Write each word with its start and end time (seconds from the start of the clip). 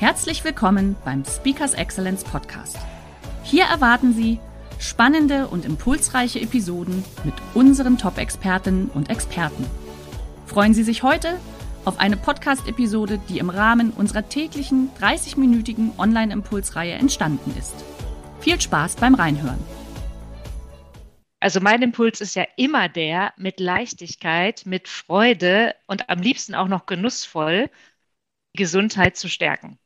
Herzlich 0.00 0.44
willkommen 0.44 0.96
beim 1.04 1.26
Speakers 1.26 1.74
Excellence 1.74 2.24
Podcast. 2.24 2.78
Hier 3.44 3.64
erwarten 3.64 4.14
Sie 4.14 4.40
spannende 4.78 5.46
und 5.46 5.66
impulsreiche 5.66 6.40
Episoden 6.40 7.04
mit 7.22 7.34
unseren 7.52 7.98
Top-Expertinnen 7.98 8.88
und 8.88 9.10
Experten. 9.10 9.66
Freuen 10.46 10.72
Sie 10.72 10.84
sich 10.84 11.02
heute 11.02 11.38
auf 11.84 12.00
eine 12.00 12.16
Podcast-Episode, 12.16 13.20
die 13.28 13.40
im 13.40 13.50
Rahmen 13.50 13.90
unserer 13.90 14.26
täglichen 14.26 14.88
30-minütigen 14.98 15.98
Online-Impulsreihe 15.98 16.94
entstanden 16.94 17.54
ist. 17.58 17.74
Viel 18.40 18.58
Spaß 18.58 18.96
beim 18.96 19.14
Reinhören. 19.14 19.62
Also 21.40 21.60
mein 21.60 21.82
Impuls 21.82 22.22
ist 22.22 22.36
ja 22.36 22.46
immer 22.56 22.88
der, 22.88 23.34
mit 23.36 23.60
Leichtigkeit, 23.60 24.62
mit 24.64 24.88
Freude 24.88 25.74
und 25.86 26.08
am 26.08 26.20
liebsten 26.20 26.54
auch 26.54 26.68
noch 26.68 26.86
genussvoll 26.86 27.68
Gesundheit 28.54 29.18
zu 29.18 29.28
stärken. 29.28 29.78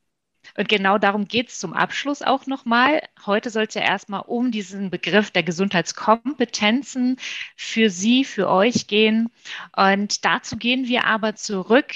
Und 0.56 0.68
genau 0.68 0.98
darum 0.98 1.26
geht 1.26 1.48
es 1.48 1.58
zum 1.58 1.72
Abschluss 1.72 2.22
auch 2.22 2.46
nochmal. 2.46 3.02
Heute 3.27 3.50
soll 3.50 3.64
es 3.64 3.74
ja 3.74 3.83
erstmal 3.83 4.22
um 4.22 4.52
diesen 4.52 4.91
Begriff 4.91 5.30
der 5.30 5.42
Gesundheitskompetenzen 5.42 7.16
für 7.56 7.91
Sie, 7.91 8.24
für 8.24 8.48
euch 8.48 8.86
gehen. 8.86 9.30
Und 9.77 10.25
dazu 10.25 10.56
gehen 10.56 10.86
wir 10.86 11.05
aber 11.06 11.34
zurück 11.34 11.92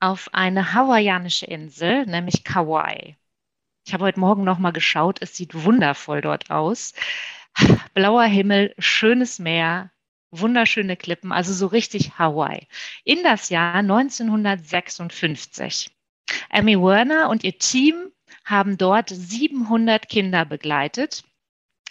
auf 0.00 0.28
eine 0.32 0.74
hawaiianische 0.74 1.46
Insel, 1.46 2.06
nämlich 2.06 2.44
Kauai. 2.44 3.16
Ich 3.86 3.94
habe 3.94 4.04
heute 4.04 4.20
Morgen 4.20 4.44
nochmal 4.44 4.72
geschaut. 4.72 5.22
Es 5.22 5.36
sieht 5.36 5.54
wundervoll 5.54 6.20
dort 6.22 6.50
aus. 6.50 6.94
Blauer 7.94 8.24
Himmel, 8.24 8.74
schönes 8.78 9.38
Meer, 9.38 9.90
wunderschöne 10.30 10.96
Klippen, 10.96 11.32
also 11.32 11.52
so 11.52 11.66
richtig 11.66 12.18
Hawaii. 12.18 12.66
In 13.04 13.22
das 13.22 13.48
Jahr 13.48 13.76
1956. 13.76 15.90
Amy 16.50 16.80
Werner 16.80 17.28
und 17.30 17.44
ihr 17.44 17.58
Team 17.58 18.10
haben 18.44 18.76
dort 18.78 19.10
700 19.10 20.08
Kinder 20.08 20.44
begleitet. 20.44 21.24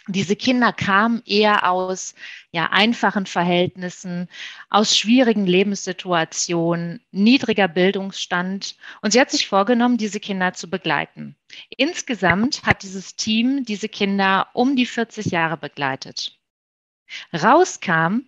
Diese 0.07 0.35
Kinder 0.35 0.73
kamen 0.73 1.21
eher 1.25 1.69
aus 1.69 2.15
ja, 2.51 2.69
einfachen 2.71 3.27
Verhältnissen, 3.27 4.27
aus 4.69 4.97
schwierigen 4.97 5.45
Lebenssituationen, 5.45 7.05
niedriger 7.11 7.67
Bildungsstand. 7.67 8.77
Und 9.01 9.11
sie 9.11 9.21
hat 9.21 9.29
sich 9.29 9.47
vorgenommen, 9.47 9.97
diese 9.97 10.19
Kinder 10.19 10.53
zu 10.53 10.69
begleiten. 10.69 11.35
Insgesamt 11.69 12.63
hat 12.63 12.81
dieses 12.81 13.15
Team 13.15 13.63
diese 13.63 13.89
Kinder 13.89 14.47
um 14.53 14.75
die 14.75 14.87
40 14.87 15.27
Jahre 15.27 15.57
begleitet. 15.57 16.39
Rauskam, 17.31 18.23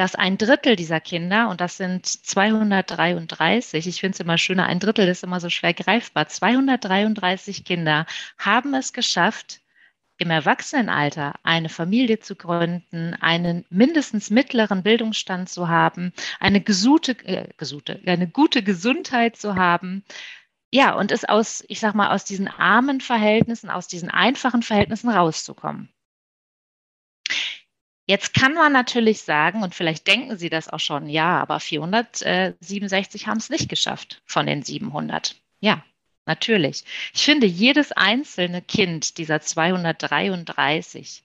dass 0.00 0.14
ein 0.14 0.38
Drittel 0.38 0.76
dieser 0.76 0.98
Kinder, 0.98 1.50
und 1.50 1.60
das 1.60 1.76
sind 1.76 2.06
233, 2.06 3.86
ich 3.86 4.00
finde 4.00 4.14
es 4.14 4.20
immer 4.20 4.38
schöner, 4.38 4.64
ein 4.64 4.80
Drittel 4.80 5.06
ist 5.06 5.22
immer 5.22 5.40
so 5.40 5.50
schwer 5.50 5.74
greifbar, 5.74 6.26
233 6.26 7.66
Kinder 7.66 8.06
haben 8.38 8.72
es 8.72 8.94
geschafft, 8.94 9.60
im 10.16 10.30
Erwachsenenalter 10.30 11.34
eine 11.42 11.68
Familie 11.68 12.18
zu 12.18 12.34
gründen, 12.34 13.14
einen 13.20 13.66
mindestens 13.68 14.30
mittleren 14.30 14.82
Bildungsstand 14.82 15.50
zu 15.50 15.68
haben, 15.68 16.14
eine 16.38 16.62
gesute, 16.62 17.12
äh, 17.26 17.48
gesute, 17.58 18.00
eine 18.06 18.26
gute 18.26 18.62
Gesundheit 18.62 19.36
zu 19.36 19.56
haben. 19.56 20.02
Ja, 20.72 20.94
und 20.94 21.12
es 21.12 21.26
aus, 21.26 21.62
ich 21.68 21.78
sag 21.78 21.94
mal, 21.94 22.14
aus 22.14 22.24
diesen 22.24 22.48
armen 22.48 23.02
Verhältnissen, 23.02 23.68
aus 23.68 23.86
diesen 23.86 24.10
einfachen 24.10 24.62
Verhältnissen 24.62 25.10
rauszukommen. 25.10 25.90
Jetzt 28.10 28.34
kann 28.34 28.54
man 28.54 28.72
natürlich 28.72 29.22
sagen, 29.22 29.62
und 29.62 29.72
vielleicht 29.72 30.08
denken 30.08 30.36
Sie 30.36 30.50
das 30.50 30.68
auch 30.68 30.80
schon, 30.80 31.08
ja, 31.08 31.40
aber 31.40 31.60
467 31.60 33.28
haben 33.28 33.38
es 33.38 33.50
nicht 33.50 33.68
geschafft 33.68 34.20
von 34.26 34.46
den 34.46 34.64
700. 34.64 35.36
Ja, 35.60 35.84
natürlich. 36.26 36.82
Ich 37.14 37.22
finde, 37.22 37.46
jedes 37.46 37.92
einzelne 37.92 38.62
Kind 38.62 39.16
dieser 39.16 39.40
233 39.40 41.22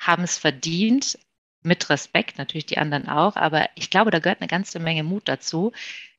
haben 0.00 0.24
es 0.24 0.36
verdient, 0.36 1.16
mit 1.62 1.88
Respekt, 1.90 2.38
natürlich 2.38 2.66
die 2.66 2.78
anderen 2.78 3.08
auch, 3.08 3.36
aber 3.36 3.68
ich 3.76 3.88
glaube, 3.88 4.10
da 4.10 4.18
gehört 4.18 4.40
eine 4.40 4.48
ganze 4.48 4.80
Menge 4.80 5.04
Mut 5.04 5.28
dazu, 5.28 5.70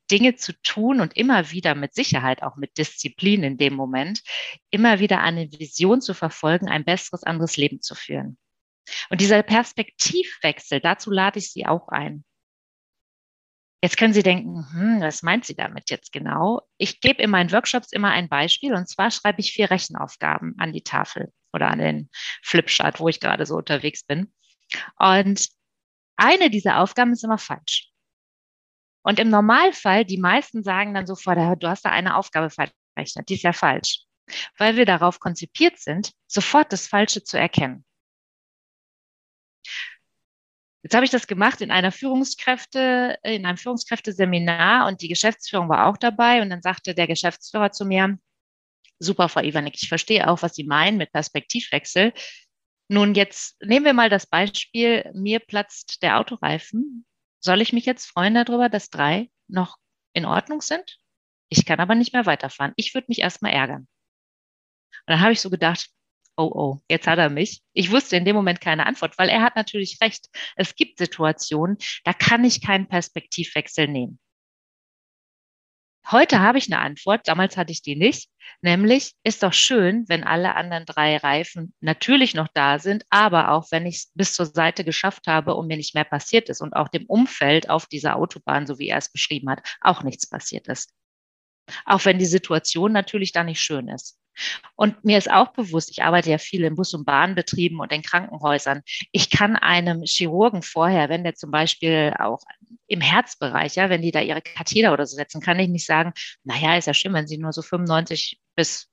Dinge 0.10 0.38
zu 0.38 0.54
tun 0.62 1.02
und 1.02 1.18
immer 1.18 1.52
wieder 1.52 1.76
mit 1.76 1.94
Sicherheit, 1.94 2.44
auch 2.44 2.56
mit 2.56 2.78
Disziplin 2.78 3.44
in 3.44 3.58
dem 3.58 3.74
Moment, 3.74 4.24
immer 4.70 5.02
wieder 5.02 5.20
eine 5.20 5.52
Vision 5.52 6.00
zu 6.00 6.14
verfolgen, 6.14 6.70
ein 6.70 6.86
besseres, 6.86 7.24
anderes 7.24 7.58
Leben 7.58 7.82
zu 7.82 7.94
führen. 7.94 8.38
Und 9.10 9.22
dieser 9.22 9.44
Perspektivwechsel, 9.44 10.80
dazu 10.80 11.12
lade 11.12 11.40
ich 11.40 11.52
Sie 11.52 11.66
auch 11.66 11.90
ein. 11.90 12.24
Jetzt 13.84 13.98
können 13.98 14.14
Sie 14.14 14.24
denken, 14.24 14.66
hm, 14.72 15.02
was 15.02 15.22
meint 15.22 15.46
sie 15.46 15.56
damit 15.56 15.92
jetzt 15.92 16.12
genau? 16.12 16.62
Ich 16.78 17.00
gebe 17.00 17.22
in 17.22 17.30
meinen 17.30 17.52
Workshops 17.52 17.92
immer 17.92 18.10
ein 18.10 18.28
Beispiel 18.28 18.74
und 18.74 18.90
zwar 18.90 19.12
schreibe 19.12 19.40
ich 19.40 19.52
vier 19.54 19.70
Rechenaufgaben 19.70 20.56
an 20.58 20.74
die 20.74 20.82
Tafel 20.82 21.32
oder 21.54 21.70
an 21.70 21.80
den 21.80 22.10
Flipchart, 22.44 23.00
wo 23.00 23.08
ich 23.08 23.20
gerade 23.20 23.46
so 23.46 23.56
unterwegs 23.56 24.04
bin. 24.04 24.34
Und 24.98 25.48
eine 26.16 26.50
dieser 26.50 26.80
Aufgaben 26.80 27.14
ist 27.14 27.24
immer 27.24 27.38
falsch. 27.38 27.92
Und 29.04 29.20
im 29.20 29.30
Normalfall, 29.30 30.04
die 30.04 30.18
meisten 30.18 30.64
sagen 30.64 30.94
dann 30.94 31.08
sofort, 31.08 31.38
du 31.62 31.70
hast 31.70 31.86
da 31.86 31.92
eine 31.92 32.18
Aufgabe 32.18 32.50
verrechnet, 32.50 33.30
die 33.30 33.36
ist 33.36 33.44
ja 33.44 33.54
falsch. 33.54 34.02
Weil 34.58 34.76
wir 34.76 34.86
darauf 34.86 35.20
konzipiert 35.20 35.80
sind, 35.80 36.12
sofort 36.28 36.74
das 36.74 36.88
Falsche 36.88 37.24
zu 37.24 37.40
erkennen. 37.40 37.86
Jetzt 40.84 40.96
habe 40.96 41.06
ich 41.06 41.12
das 41.12 41.28
gemacht 41.28 41.62
in 41.62 41.72
einer 41.72 41.92
Führungskräfte, 41.92 43.18
in 43.24 43.46
einem 43.46 43.58
Führungskräfteseminar 43.58 44.88
und 44.88 45.02
die 45.02 45.10
Geschäftsführung 45.10 45.70
war 45.70 45.88
auch 45.88 45.98
dabei 45.98 46.42
und 46.42 46.50
dann 46.50 46.62
sagte 46.62 46.96
der 46.96 47.08
Geschäftsführer 47.08 47.72
zu 47.72 47.86
mir, 47.86 48.18
super, 49.00 49.30
Frau 49.30 49.42
Ivanik, 49.42 49.76
ich 49.76 49.90
verstehe 49.90 50.28
auch, 50.30 50.42
was 50.42 50.56
Sie 50.56 50.64
meinen 50.64 50.98
mit 50.98 51.12
Perspektivwechsel. 51.12 52.14
Nun, 52.90 53.16
jetzt 53.16 53.62
nehmen 53.62 53.86
wir 53.86 53.94
mal 53.94 54.10
das 54.10 54.28
Beispiel, 54.28 55.12
mir 55.14 55.40
platzt 55.40 56.02
der 56.04 56.20
Autoreifen. 56.20 57.06
Soll 57.40 57.62
ich 57.62 57.74
mich 57.74 57.86
jetzt 57.86 58.06
freuen 58.06 58.36
darüber, 58.36 58.70
dass 58.70 58.90
drei 58.90 59.30
noch 59.48 59.78
in 60.14 60.26
Ordnung 60.26 60.62
sind? 60.62 61.00
Ich 61.50 61.66
kann 61.66 61.80
aber 61.80 61.96
nicht 61.96 62.14
mehr 62.14 62.26
weiterfahren. 62.26 62.74
Ich 62.78 62.94
würde 62.94 63.08
mich 63.10 63.20
erstmal 63.20 63.52
ärgern. 63.52 63.82
Und 63.82 65.14
dann 65.14 65.20
habe 65.20 65.34
ich 65.34 65.42
so 65.42 65.50
gedacht, 65.50 65.90
oh, 66.38 66.52
oh, 66.54 66.82
jetzt 66.90 67.08
hat 67.08 67.20
er 67.20 67.30
mich. 67.30 67.62
Ich 67.74 67.92
wusste 67.92 68.16
in 68.16 68.26
dem 68.26 68.36
Moment 68.36 68.62
keine 68.62 68.86
Antwort, 68.86 69.18
weil 69.18 69.30
er 69.30 69.42
hat 69.42 69.56
natürlich 69.56 69.98
recht. 70.02 70.28
Es 70.56 70.76
gibt 70.76 71.00
Situationen, 71.00 71.78
da 72.04 72.14
kann 72.14 72.46
ich 72.46 72.62
keinen 72.62 72.88
Perspektivwechsel 72.88 73.88
nehmen. 73.88 74.20
Heute 76.10 76.40
habe 76.40 76.58
ich 76.58 76.72
eine 76.72 76.80
Antwort, 76.80 77.28
damals 77.28 77.58
hatte 77.58 77.74
ich 77.74 77.82
die 77.82 77.98
nicht, 77.98 78.30
nämlich 78.62 79.14
ist 79.24 79.44
doch 79.44 79.52
schön, 79.52 80.06
wenn 80.08 80.24
alle 80.24 80.56
anderen 80.56 80.86
drei 80.86 81.18
Reifen 81.18 81.74
natürlich 81.82 82.34
noch 82.34 82.48
da 82.54 82.80
sind, 82.80 83.04
aber 83.10 83.52
auch 83.52 83.68
wenn 83.72 83.86
ich 83.86 83.98
es 83.98 84.12
bis 84.14 84.34
zur 84.34 84.46
Seite 84.46 84.86
geschafft 84.86 85.28
habe 85.28 85.54
und 85.56 85.68
mir 85.68 85.76
nicht 85.76 85.96
mehr 85.96 86.06
passiert 86.06 86.48
ist 86.48 86.62
und 86.62 86.74
auch 86.74 86.88
dem 86.88 87.06
Umfeld 87.08 87.70
auf 87.70 87.88
dieser 87.88 88.16
Autobahn, 88.16 88.66
so 88.68 88.80
wie 88.80 88.88
er 88.88 89.00
es 89.00 89.12
beschrieben 89.12 89.50
hat, 89.50 89.68
auch 89.82 90.02
nichts 90.04 90.30
passiert 90.30 90.70
ist. 90.70 90.94
Auch 91.84 92.06
wenn 92.06 92.20
die 92.20 92.26
Situation 92.26 92.94
natürlich 92.94 93.34
da 93.34 93.44
nicht 93.44 93.60
schön 93.60 93.90
ist. 93.90 94.17
Und 94.76 95.04
mir 95.04 95.18
ist 95.18 95.30
auch 95.32 95.54
bewusst, 95.54 95.90
ich 95.92 96.04
arbeite 96.04 96.30
ja 96.30 96.38
viel 96.38 96.64
in 96.64 96.76
Bus- 96.76 96.94
und 96.94 97.06
Bahnbetrieben 97.06 97.80
und 97.80 97.92
in 97.92 98.02
Krankenhäusern. 98.02 98.82
Ich 99.12 99.30
kann 99.30 99.56
einem 99.56 100.04
Chirurgen 100.04 100.62
vorher, 100.62 101.10
wenn 101.10 101.24
der 101.24 101.36
zum 101.36 101.52
Beispiel 101.52 102.14
auch 102.20 102.42
im 102.88 103.02
Herzbereich, 103.02 103.76
ja, 103.76 103.90
wenn 103.90 104.02
die 104.02 104.12
da 104.12 104.22
ihre 104.22 104.42
Katheter 104.42 104.94
oder 104.94 105.06
so 105.06 105.16
setzen, 105.16 105.42
kann 105.42 105.60
ich 105.60 105.70
nicht 105.70 105.86
sagen, 105.86 106.14
naja, 106.44 106.78
ist 106.78 106.88
ja 106.88 106.94
schön, 106.94 107.14
wenn 107.14 107.28
sie 107.28 107.38
nur 107.38 107.54
so 107.54 107.62
95 107.62 108.40
bis 108.56 108.90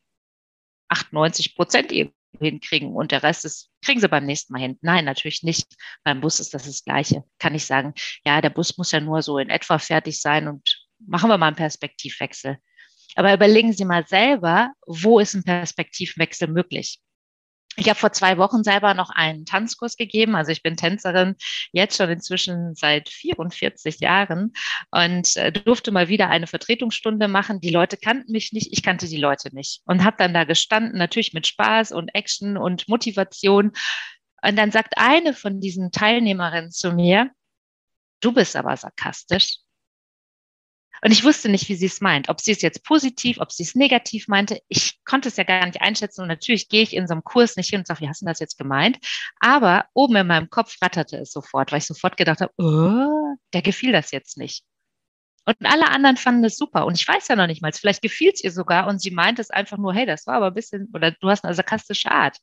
98 0.88 1.54
Prozent 1.54 1.92
hinkriegen 2.40 2.94
und 2.94 3.12
der 3.12 3.22
Rest 3.22 3.44
ist, 3.44 3.70
kriegen 3.84 4.00
sie 4.00 4.08
beim 4.08 4.24
nächsten 4.24 4.52
Mal 4.52 4.60
hin. 4.60 4.78
Nein, 4.80 5.04
natürlich 5.04 5.42
nicht. 5.42 5.74
Beim 6.02 6.20
Bus 6.20 6.40
ist 6.40 6.54
das 6.54 6.64
das 6.64 6.84
Gleiche. 6.84 7.24
Kann 7.38 7.54
ich 7.54 7.64
sagen, 7.64 7.94
ja, 8.24 8.40
der 8.40 8.50
Bus 8.50 8.76
muss 8.76 8.92
ja 8.92 9.00
nur 9.00 9.22
so 9.22 9.38
in 9.38 9.50
etwa 9.50 9.78
fertig 9.78 10.20
sein 10.20 10.48
und 10.48 10.84
machen 10.98 11.30
wir 11.30 11.38
mal 11.38 11.48
einen 11.48 11.56
Perspektivwechsel. 11.56 12.58
Aber 13.14 13.32
überlegen 13.34 13.72
Sie 13.72 13.84
mal 13.84 14.06
selber, 14.06 14.72
wo 14.86 15.18
ist 15.18 15.34
ein 15.34 15.44
Perspektivwechsel 15.44 16.48
möglich? 16.48 17.00
Ich 17.76 17.88
habe 17.88 17.98
vor 17.98 18.12
zwei 18.12 18.38
Wochen 18.38 18.62
selber 18.62 18.94
noch 18.94 19.10
einen 19.10 19.46
Tanzkurs 19.46 19.96
gegeben. 19.96 20.36
Also 20.36 20.52
ich 20.52 20.62
bin 20.62 20.76
Tänzerin 20.76 21.34
jetzt 21.72 21.96
schon 21.96 22.08
inzwischen 22.08 22.74
seit 22.74 23.08
44 23.08 23.98
Jahren 24.00 24.52
und 24.90 25.36
äh, 25.36 25.50
durfte 25.50 25.90
mal 25.90 26.08
wieder 26.08 26.28
eine 26.30 26.46
Vertretungsstunde 26.46 27.26
machen. 27.26 27.60
Die 27.60 27.70
Leute 27.70 27.96
kannten 27.96 28.30
mich 28.30 28.52
nicht, 28.52 28.72
ich 28.72 28.82
kannte 28.82 29.08
die 29.08 29.16
Leute 29.16 29.52
nicht 29.54 29.82
und 29.86 30.04
habe 30.04 30.16
dann 30.18 30.34
da 30.34 30.44
gestanden, 30.44 30.98
natürlich 30.98 31.32
mit 31.32 31.46
Spaß 31.46 31.92
und 31.92 32.14
Action 32.14 32.56
und 32.56 32.88
Motivation. 32.88 33.72
Und 34.42 34.56
dann 34.56 34.70
sagt 34.70 34.94
eine 34.96 35.34
von 35.34 35.60
diesen 35.60 35.90
Teilnehmerinnen 35.90 36.70
zu 36.70 36.92
mir, 36.92 37.30
du 38.20 38.32
bist 38.32 38.54
aber 38.54 38.76
sarkastisch. 38.76 39.56
Und 41.04 41.10
ich 41.10 41.22
wusste 41.22 41.50
nicht, 41.50 41.68
wie 41.68 41.74
sie 41.74 41.84
es 41.84 42.00
meint. 42.00 42.30
Ob 42.30 42.40
sie 42.40 42.52
es 42.52 42.62
jetzt 42.62 42.82
positiv, 42.82 43.38
ob 43.38 43.52
sie 43.52 43.62
es 43.62 43.74
negativ 43.74 44.26
meinte. 44.26 44.60
Ich 44.68 45.04
konnte 45.04 45.28
es 45.28 45.36
ja 45.36 45.44
gar 45.44 45.66
nicht 45.66 45.82
einschätzen. 45.82 46.22
Und 46.22 46.28
natürlich 46.28 46.70
gehe 46.70 46.82
ich 46.82 46.96
in 46.96 47.06
so 47.06 47.12
einem 47.12 47.22
Kurs 47.22 47.56
nicht 47.56 47.68
hin 47.68 47.80
und 47.80 47.86
sage, 47.86 48.00
wie 48.00 48.08
hast 48.08 48.22
du 48.22 48.26
das 48.26 48.40
jetzt 48.40 48.56
gemeint? 48.56 48.96
Aber 49.38 49.84
oben 49.92 50.16
in 50.16 50.26
meinem 50.26 50.48
Kopf 50.48 50.76
ratterte 50.80 51.18
es 51.18 51.30
sofort, 51.30 51.72
weil 51.72 51.80
ich 51.80 51.86
sofort 51.86 52.16
gedacht 52.16 52.40
habe, 52.40 52.52
oh, 52.56 53.36
der 53.52 53.60
gefiel 53.60 53.92
das 53.92 54.12
jetzt 54.12 54.38
nicht. 54.38 54.64
Und 55.44 55.56
alle 55.64 55.90
anderen 55.90 56.16
fanden 56.16 56.44
es 56.44 56.56
super. 56.56 56.86
Und 56.86 56.98
ich 56.98 57.06
weiß 57.06 57.28
ja 57.28 57.36
noch 57.36 57.48
nicht 57.48 57.60
mal, 57.60 57.70
vielleicht 57.72 58.00
gefiel 58.00 58.30
es 58.32 58.42
ihr 58.42 58.50
sogar 58.50 58.86
und 58.86 58.98
sie 58.98 59.10
meint 59.10 59.38
es 59.38 59.50
einfach 59.50 59.76
nur, 59.76 59.92
hey, 59.92 60.06
das 60.06 60.26
war 60.26 60.36
aber 60.36 60.46
ein 60.46 60.54
bisschen, 60.54 60.88
oder 60.94 61.10
du 61.10 61.28
hast 61.28 61.44
eine 61.44 61.54
sarkastische 61.54 62.10
Art. 62.10 62.38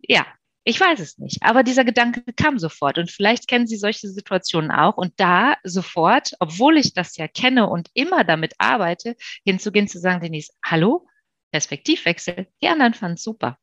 Ja, 0.00 0.26
ich 0.64 0.78
weiß 0.78 1.00
es 1.00 1.18
nicht, 1.18 1.42
aber 1.42 1.62
dieser 1.62 1.84
Gedanke 1.84 2.22
kam 2.34 2.58
sofort 2.58 2.98
und 2.98 3.10
vielleicht 3.10 3.48
kennen 3.48 3.66
Sie 3.66 3.76
solche 3.76 4.08
Situationen 4.08 4.70
auch 4.70 4.96
und 4.96 5.18
da 5.18 5.56
sofort, 5.64 6.34
obwohl 6.38 6.76
ich 6.76 6.92
das 6.92 7.16
ja 7.16 7.28
kenne 7.28 7.68
und 7.68 7.88
immer 7.94 8.24
damit 8.24 8.54
arbeite, 8.58 9.16
hinzugehen 9.44 9.88
zu 9.88 9.98
sagen, 9.98 10.20
Denise, 10.20 10.52
hallo, 10.62 11.08
Perspektivwechsel, 11.50 12.46
die 12.62 12.68
anderen 12.68 12.94
fanden 12.94 13.14
es 13.14 13.22
super. 13.22 13.58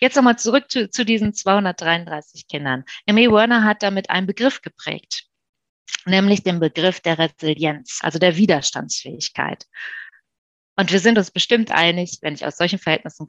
Jetzt 0.00 0.16
nochmal 0.16 0.38
zurück 0.38 0.70
zu, 0.70 0.90
zu 0.90 1.04
diesen 1.04 1.32
233 1.32 2.46
Kindern. 2.46 2.84
M.E. 3.06 3.30
Werner 3.30 3.64
hat 3.64 3.82
damit 3.82 4.10
einen 4.10 4.26
Begriff 4.26 4.60
geprägt, 4.60 5.24
nämlich 6.04 6.42
den 6.42 6.60
Begriff 6.60 7.00
der 7.00 7.18
Resilienz, 7.18 8.00
also 8.02 8.18
der 8.18 8.36
Widerstandsfähigkeit. 8.36 9.66
Und 10.76 10.92
wir 10.92 11.00
sind 11.00 11.16
uns 11.16 11.30
bestimmt 11.30 11.70
einig, 11.70 12.18
wenn 12.20 12.34
ich 12.34 12.44
aus 12.44 12.58
solchen 12.58 12.78
Verhältnissen 12.78 13.26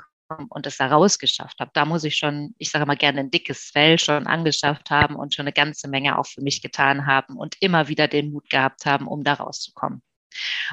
und 0.50 0.66
es 0.66 0.78
da 0.78 0.88
rausgeschafft 0.88 1.60
habe. 1.60 1.72
Da 1.74 1.86
muss 1.86 2.04
ich 2.04 2.16
schon, 2.16 2.56
ich 2.58 2.72
sage 2.72 2.86
mal 2.86 2.96
gerne, 2.96 3.22
ein 3.22 3.32
dickes 3.32 3.72
Fell 3.72 4.00
schon 4.00 4.28
angeschafft 4.28 4.90
haben 4.90 5.16
und 5.16 5.36
schon 5.36 5.44
eine 5.44 5.54
ganze 5.54 5.88
Menge 5.88 6.18
auch 6.18 6.26
für 6.26 6.42
mich 6.42 6.62
getan 6.62 7.06
haben 7.06 7.38
und 7.38 7.56
immer 7.60 7.88
wieder 7.88 8.08
den 8.08 8.32
Mut 8.32 8.50
gehabt 8.50 8.86
haben, 8.86 9.08
um 9.08 9.24
da 9.24 9.34
rauszukommen. 9.34 10.02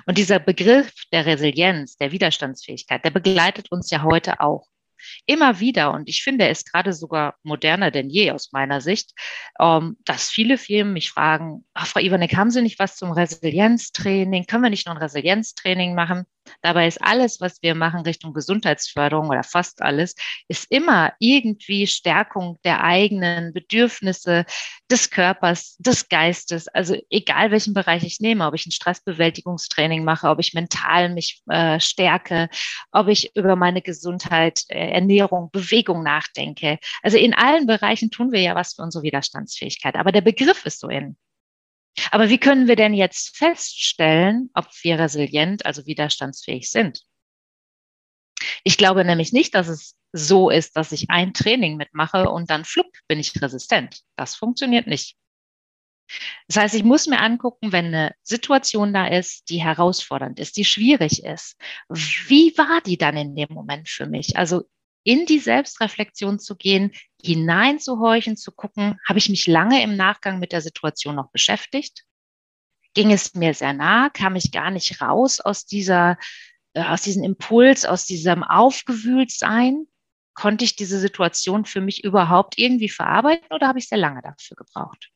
Und 0.07 0.17
dieser 0.17 0.39
Begriff 0.39 0.93
der 1.13 1.27
Resilienz, 1.27 1.97
der 1.97 2.13
Widerstandsfähigkeit, 2.13 3.05
der 3.05 3.11
begleitet 3.11 3.71
uns 3.71 3.91
ja 3.91 4.03
heute 4.03 4.41
auch 4.41 4.67
immer 5.27 5.61
wieder, 5.61 5.93
und 5.93 6.09
ich 6.09 6.23
finde, 6.23 6.45
er 6.45 6.51
ist 6.51 6.71
gerade 6.71 6.93
sogar 6.93 7.37
moderner 7.43 7.91
denn 7.91 8.11
je 8.11 8.33
aus 8.33 8.53
meiner 8.53 8.81
Sicht, 8.81 9.13
ähm, 9.59 9.97
dass 10.05 10.29
viele 10.31 10.59
Firmen 10.59 10.93
mich 10.93 11.11
fragen, 11.11 11.65
ach, 11.75 11.87
Frau 11.87 12.01
Iwanek, 12.01 12.37
haben 12.37 12.51
Sie 12.51 12.63
nicht 12.63 12.79
was 12.79 12.97
zum 12.97 13.13
Resilienztraining? 13.13 14.47
Können 14.47 14.63
wir 14.63 14.71
nicht 14.71 14.87
noch 14.87 14.95
ein 14.95 15.03
Resilienztraining 15.03 15.95
machen? 15.95 16.27
Dabei 16.63 16.87
ist 16.87 17.03
alles, 17.03 17.41
was 17.41 17.63
wir 17.63 17.75
machen 17.75 18.01
Richtung 18.01 18.33
Gesundheitsförderung 18.33 19.29
oder 19.29 19.43
fast 19.43 19.83
alles, 19.83 20.15
ist 20.49 20.71
immer 20.71 21.13
irgendwie 21.19 21.87
Stärkung 21.87 22.59
der 22.65 22.83
eigenen 22.85 23.53
Bedürfnisse 23.53 24.45
des 24.91 25.11
Körpers, 25.11 25.77
des 25.79 26.09
Geistes. 26.09 26.69
Also 26.69 26.97
egal 27.11 27.51
welchen 27.51 27.75
Bereich 27.75 28.05
ich 28.05 28.21
nehme, 28.21 28.47
ob 28.47 28.55
ich 28.55 28.67
ein 28.67 28.73
Stressbewältigungstraining 28.73 30.05
mache, 30.05 30.29
ob 30.29 30.41
ich 30.41 30.55
mental 30.55 31.11
mich 31.11 31.43
äh, 31.49 31.81
stärke, 31.81 32.49
ob 32.93 33.09
ich 33.09 33.35
über 33.37 33.57
meine 33.57 33.83
Gesundheit, 33.83 34.65
äh, 34.69 34.91
Ernährung, 34.91 35.51
Bewegung 35.51 36.03
nachdenke. 36.03 36.79
Also 37.03 37.19
in 37.19 37.35
allen 37.35 37.67
Bereichen 37.67 38.11
tun 38.11 38.33
wir 38.33 38.41
ja 38.41 38.55
was 38.55 38.75
für 38.75 38.83
unsere 38.83 39.05
Widerstandsfähigkeit. 39.05 39.97
Aber 39.97 40.13
der 40.13 40.21
Begriff 40.23 40.67
ist 40.67 40.81
so 40.81 40.89
in. 40.89 41.17
Aber 42.11 42.29
wie 42.29 42.39
können 42.39 42.69
wir 42.69 42.77
denn 42.77 42.95
jetzt 42.95 43.37
feststellen, 43.37 44.51
ob 44.55 44.69
wir 44.83 44.99
resilient, 44.99 45.67
also 45.67 45.87
widerstandsfähig 45.87 46.71
sind? 46.71 47.03
Ich 48.65 48.77
glaube 48.77 49.05
nämlich 49.05 49.33
nicht, 49.33 49.55
dass 49.55 49.69
es 49.69 49.97
so 50.13 50.51
ist, 50.51 50.77
dass 50.77 50.93
ich 50.93 51.11
ein 51.11 51.35
Training 51.35 51.77
mitmache 51.77 52.31
und 52.31 52.51
dann 52.51 52.65
flupp 52.65 52.91
bin 53.07 53.19
ich 53.19 53.41
resistent. 53.41 54.01
Das 54.17 54.35
funktioniert 54.35 54.87
nicht. 54.87 55.17
Das 56.49 56.57
heißt, 56.57 56.75
ich 56.75 56.83
muss 56.83 57.07
mir 57.07 57.21
angucken, 57.21 57.71
wenn 57.71 57.87
eine 57.87 58.15
Situation 58.23 58.93
da 58.93 59.07
ist, 59.07 59.49
die 59.49 59.63
herausfordernd 59.63 60.41
ist, 60.41 60.57
die 60.57 60.65
schwierig 60.65 61.23
ist. 61.23 61.57
Wie 61.89 62.57
war 62.57 62.81
die 62.81 62.99
dann 62.99 63.17
in 63.17 63.37
dem 63.37 63.49
Moment 63.51 63.89
für 63.89 64.07
mich? 64.07 64.37
Also 64.37 64.65
in 65.03 65.27
die 65.27 65.39
Selbstreflexion 65.39 66.39
zu 66.39 66.57
gehen, 66.57 66.93
hineinzuhorchen, 67.23 68.37
zu 68.37 68.53
gucken, 68.53 68.99
habe 69.07 69.19
ich 69.19 69.29
mich 69.29 69.47
lange 69.47 69.83
im 69.83 69.97
Nachgang 69.97 70.39
mit 70.39 70.53
der 70.53 70.61
Situation 70.61 71.15
noch 71.15 71.31
beschäftigt? 71.31 72.05
Ging 72.95 73.13
es 73.13 73.35
mir 73.35 73.55
sehr 73.55 73.73
nah? 73.73 74.11
Kam 74.11 74.37
ich 74.37 74.53
gar 74.53 74.71
nicht 74.71 75.01
raus 75.01 75.41
aus 75.41 75.65
dieser, 75.65 76.19
äh, 76.75 76.83
aus 76.83 77.03
diesem 77.03 77.23
Impuls, 77.25 77.85
aus 77.85 78.05
diesem 78.05 78.43
Aufgewühltsein? 78.43 79.87
Konnte 80.35 80.65
ich 80.65 80.77
diese 80.77 80.99
Situation 80.99 81.65
für 81.65 81.81
mich 81.81 82.05
überhaupt 82.05 82.59
irgendwie 82.59 82.89
verarbeiten 82.89 83.47
oder 83.53 83.69
habe 83.69 83.79
ich 83.79 83.89
sehr 83.89 83.99
lange 83.99 84.23
dafür 84.23 84.57
gebraucht? 84.57 85.11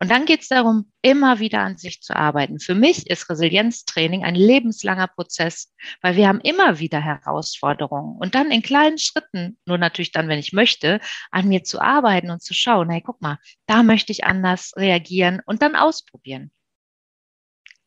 Und 0.00 0.10
dann 0.10 0.26
geht 0.26 0.42
es 0.42 0.48
darum, 0.48 0.92
immer 1.02 1.40
wieder 1.40 1.60
an 1.60 1.76
sich 1.76 2.00
zu 2.02 2.14
arbeiten. 2.14 2.60
Für 2.60 2.76
mich 2.76 3.10
ist 3.10 3.28
Resilienztraining 3.28 4.24
ein 4.24 4.36
lebenslanger 4.36 5.08
Prozess, 5.08 5.72
weil 6.02 6.14
wir 6.14 6.28
haben 6.28 6.40
immer 6.40 6.78
wieder 6.78 7.00
Herausforderungen. 7.00 8.16
Und 8.16 8.36
dann 8.36 8.52
in 8.52 8.62
kleinen 8.62 8.98
Schritten, 8.98 9.58
nur 9.66 9.76
natürlich 9.76 10.12
dann, 10.12 10.28
wenn 10.28 10.38
ich 10.38 10.52
möchte, 10.52 11.00
an 11.32 11.48
mir 11.48 11.64
zu 11.64 11.80
arbeiten 11.80 12.30
und 12.30 12.42
zu 12.42 12.54
schauen, 12.54 12.90
hey, 12.90 13.02
guck 13.04 13.20
mal, 13.20 13.38
da 13.66 13.82
möchte 13.82 14.12
ich 14.12 14.24
anders 14.24 14.72
reagieren 14.76 15.40
und 15.46 15.62
dann 15.62 15.74
ausprobieren. 15.74 16.52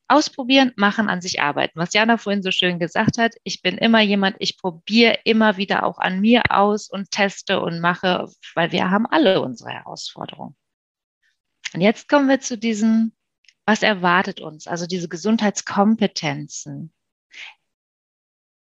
Ausprobieren, 0.09 0.73
machen, 0.75 1.07
an 1.07 1.21
sich 1.21 1.41
arbeiten. 1.41 1.79
Was 1.79 1.93
Jana 1.93 2.17
vorhin 2.17 2.43
so 2.43 2.51
schön 2.51 2.79
gesagt 2.79 3.17
hat, 3.17 3.35
ich 3.45 3.61
bin 3.61 3.77
immer 3.77 4.01
jemand, 4.01 4.35
ich 4.39 4.57
probiere 4.57 5.19
immer 5.23 5.55
wieder 5.55 5.85
auch 5.85 5.97
an 5.99 6.19
mir 6.19 6.43
aus 6.49 6.89
und 6.89 7.11
teste 7.11 7.61
und 7.61 7.79
mache, 7.79 8.27
weil 8.53 8.73
wir 8.73 8.91
haben 8.91 9.05
alle 9.05 9.41
unsere 9.41 9.69
Herausforderungen. 9.69 10.57
Und 11.73 11.81
jetzt 11.81 12.09
kommen 12.09 12.27
wir 12.27 12.39
zu 12.39 12.57
diesem, 12.57 13.13
was 13.65 13.81
erwartet 13.81 14.41
uns, 14.41 14.67
also 14.67 14.85
diese 14.87 15.07
Gesundheitskompetenzen. 15.07 16.93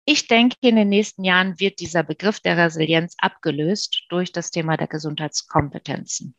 Ich 0.06 0.28
denke, 0.28 0.56
in 0.60 0.76
den 0.76 0.90
nächsten 0.90 1.24
Jahren 1.24 1.58
wird 1.58 1.80
dieser 1.80 2.02
Begriff 2.02 2.40
der 2.40 2.58
Resilienz 2.58 3.14
abgelöst 3.18 4.04
durch 4.10 4.32
das 4.32 4.50
Thema 4.50 4.76
der 4.76 4.86
Gesundheitskompetenzen. 4.86 6.36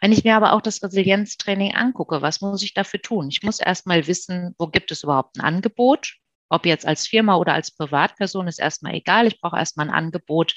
Wenn 0.00 0.12
ich 0.12 0.24
mir 0.24 0.36
aber 0.36 0.52
auch 0.52 0.60
das 0.60 0.82
Resilienztraining 0.82 1.74
angucke, 1.74 2.20
was 2.20 2.40
muss 2.40 2.62
ich 2.62 2.74
dafür 2.74 3.00
tun? 3.00 3.28
Ich 3.30 3.42
muss 3.42 3.60
erstmal 3.60 4.06
wissen, 4.06 4.54
wo 4.58 4.66
gibt 4.66 4.90
es 4.90 5.04
überhaupt 5.04 5.36
ein 5.36 5.40
Angebot? 5.42 6.16
Ob 6.48 6.66
jetzt 6.66 6.84
als 6.84 7.06
Firma 7.06 7.36
oder 7.36 7.54
als 7.54 7.70
Privatperson 7.70 8.48
ist 8.48 8.58
erstmal 8.58 8.94
egal. 8.94 9.26
Ich 9.26 9.40
brauche 9.40 9.56
erstmal 9.56 9.88
ein 9.88 9.94
Angebot. 9.94 10.54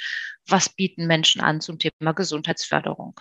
Was 0.48 0.68
bieten 0.68 1.08
Menschen 1.08 1.40
an 1.42 1.62
zum 1.62 1.80
Thema 1.80 2.12
Gesundheitsförderung? 2.12 3.18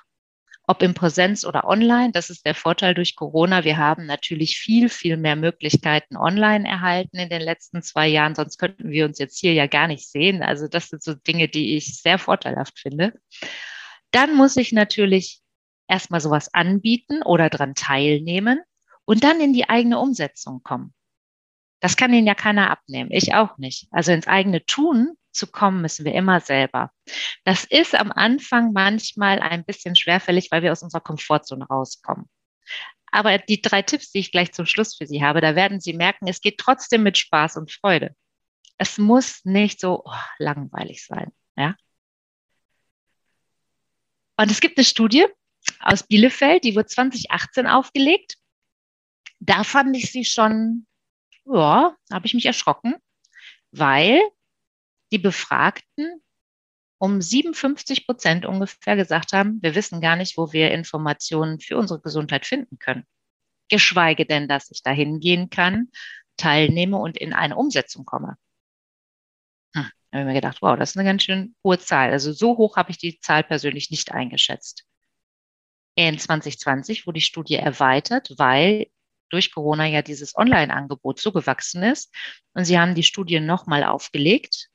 Ob 0.67 0.83
in 0.83 0.95
Präsenz 0.95 1.45
oder 1.45 1.65
online. 1.65 2.13
Das 2.13 2.31
ist 2.31 2.47
der 2.47 2.55
Vorteil 2.55 2.95
durch 2.95 3.17
Corona. 3.17 3.65
Wir 3.65 3.77
haben 3.77 4.07
natürlich 4.07 4.59
viel, 4.59 4.89
viel 4.89 5.17
mehr 5.17 5.37
Möglichkeiten 5.37 6.17
online 6.17 6.67
erhalten 6.67 7.19
in 7.19 7.29
den 7.29 7.43
letzten 7.43 7.83
zwei 7.83 8.09
Jahren. 8.09 8.35
Sonst 8.35 8.59
könnten 8.59 8.91
wir 8.91 9.05
uns 9.05 9.19
jetzt 9.19 9.39
hier 9.39 9.53
ja 9.53 9.67
gar 9.67 9.87
nicht 9.87 10.09
sehen. 10.09 10.43
Also 10.43 10.67
das 10.69 10.89
sind 10.89 11.03
so 11.03 11.15
Dinge, 11.15 11.49
die 11.49 11.77
ich 11.77 12.01
sehr 12.01 12.19
vorteilhaft 12.19 12.79
finde. 12.79 13.13
Dann 14.11 14.35
muss 14.35 14.57
ich 14.57 14.73
natürlich 14.73 15.43
erstmal 15.87 16.21
sowas 16.21 16.53
anbieten 16.55 17.23
oder 17.23 17.51
dran 17.51 17.75
teilnehmen 17.75 18.61
und 19.05 19.23
dann 19.23 19.41
in 19.41 19.53
die 19.53 19.69
eigene 19.69 19.99
Umsetzung 19.99 20.63
kommen. 20.63 20.95
Das 21.81 21.97
kann 21.97 22.15
Ihnen 22.15 22.27
ja 22.27 22.35
keiner 22.35 22.71
abnehmen. 22.71 23.11
Ich 23.13 23.35
auch 23.35 23.59
nicht. 23.59 23.89
Also 23.91 24.13
ins 24.13 24.27
eigene 24.27 24.65
Tun 24.65 25.17
zu 25.35 25.47
kommen, 25.47 25.83
müssen 25.83 26.05
wir 26.05 26.15
immer 26.15 26.41
selber. 26.41 26.91
Das 27.45 27.65
ist 27.65 27.95
am 27.95 28.13
Anfang 28.13 28.73
manchmal 28.73 29.41
ein 29.41 29.65
bisschen 29.65 29.97
schwerfällig, 29.97 30.49
weil 30.51 30.63
wir 30.63 30.73
aus 30.73 30.83
unserer 30.83 31.03
Komfortzone 31.03 31.67
rauskommen. 31.67 32.29
Aber 33.11 33.39
die 33.39 33.63
drei 33.63 33.83
Tipps, 33.83 34.11
die 34.11 34.19
ich 34.19 34.33
gleich 34.33 34.53
zum 34.53 34.67
Schluss 34.67 34.97
für 34.97 35.07
Sie 35.07 35.23
habe, 35.23 35.41
da 35.41 35.55
werden 35.55 35.81
Sie 35.81 35.93
merken, 35.93 36.27
es 36.27 36.41
geht 36.41 36.59
trotzdem 36.59 37.03
mit 37.03 37.17
Spaß 37.19 37.57
und 37.59 37.71
Freude. 37.71 38.15
Es 38.77 38.99
muss 38.99 39.45
nicht 39.45 39.79
so 39.81 40.03
oh, 40.05 40.13
langweilig 40.39 41.07
sein. 41.07 41.31
Ja? 41.57 41.77
Und 44.37 44.51
es 44.51 44.61
gibt 44.61 44.79
eine 44.79 44.85
Studie 44.85 45.27
aus 45.81 46.03
Bielefeld, 46.07 46.65
die 46.65 46.75
wurde 46.75 46.87
2018 46.87 47.67
aufgelegt. 47.67 48.37
Da 49.39 49.63
fand 49.63 49.97
ich 49.97 50.11
sie 50.11 50.25
schon, 50.25 50.87
ja, 51.45 51.97
habe 52.13 52.27
ich 52.27 52.35
mich 52.35 52.47
erschrocken, 52.47 52.95
weil 53.71 54.21
die 55.15 55.19
Befragten 55.19 56.21
um 56.99 57.21
57 57.21 58.05
Prozent 58.05 58.45
ungefähr 58.45 58.97
gesagt 58.97 59.33
haben, 59.33 59.63
wir 59.63 59.77
wissen 59.77 60.01
gar 60.01 60.17
nicht, 60.17 60.37
wo 60.37 60.53
wir 60.53 60.73
Informationen 60.73 61.61
für 61.61 61.77
unsere 61.77 62.01
Gesundheit 62.01 62.47
finden 62.47 62.81
können. 62.81 63.07
Geschweige 63.69 64.27
denn, 64.27 64.49
dass 64.49 64.73
ich 64.73 64.83
dahin 64.83 65.21
gehen 65.21 65.51
kann, 65.51 65.91
teilnehme 66.37 66.97
und 66.97 67.17
in 67.17 67.33
eine 67.33 67.57
Umsetzung 67.57 68.05
komme. 68.05 68.37
Hm. 69.77 69.89
Da 70.11 70.19
habe 70.19 70.23
ich 70.23 70.27
mir 70.27 70.41
gedacht, 70.41 70.63
wow, 70.63 70.77
das 70.77 70.91
ist 70.91 70.97
eine 70.97 71.09
ganz 71.09 71.23
schön 71.23 71.55
hohe 71.63 71.79
Zahl. 71.79 72.11
Also 72.11 72.33
so 72.33 72.57
hoch 72.57 72.77
habe 72.77 72.91
ich 72.91 72.99
die 72.99 73.21
Zahl 73.21 73.45
persönlich 73.45 73.91
nicht 73.91 74.11
eingeschätzt. 74.11 74.85
In 75.95 76.19
2020 76.19 77.07
wurde 77.07 77.19
die 77.19 77.25
Studie 77.25 77.55
erweitert, 77.55 78.35
weil 78.37 78.89
durch 79.31 79.53
Corona 79.53 79.87
ja 79.87 80.03
dieses 80.03 80.37
Online-Angebot 80.37 81.21
so 81.21 81.33
gewachsen 81.33 81.85
ist. 81.85 82.13
Und 82.53 82.65
sie 82.65 82.79
haben 82.79 82.95
die 82.95 83.03
Studie 83.05 83.41
nochmal 83.41 83.85
aufgelegt. 83.85 84.71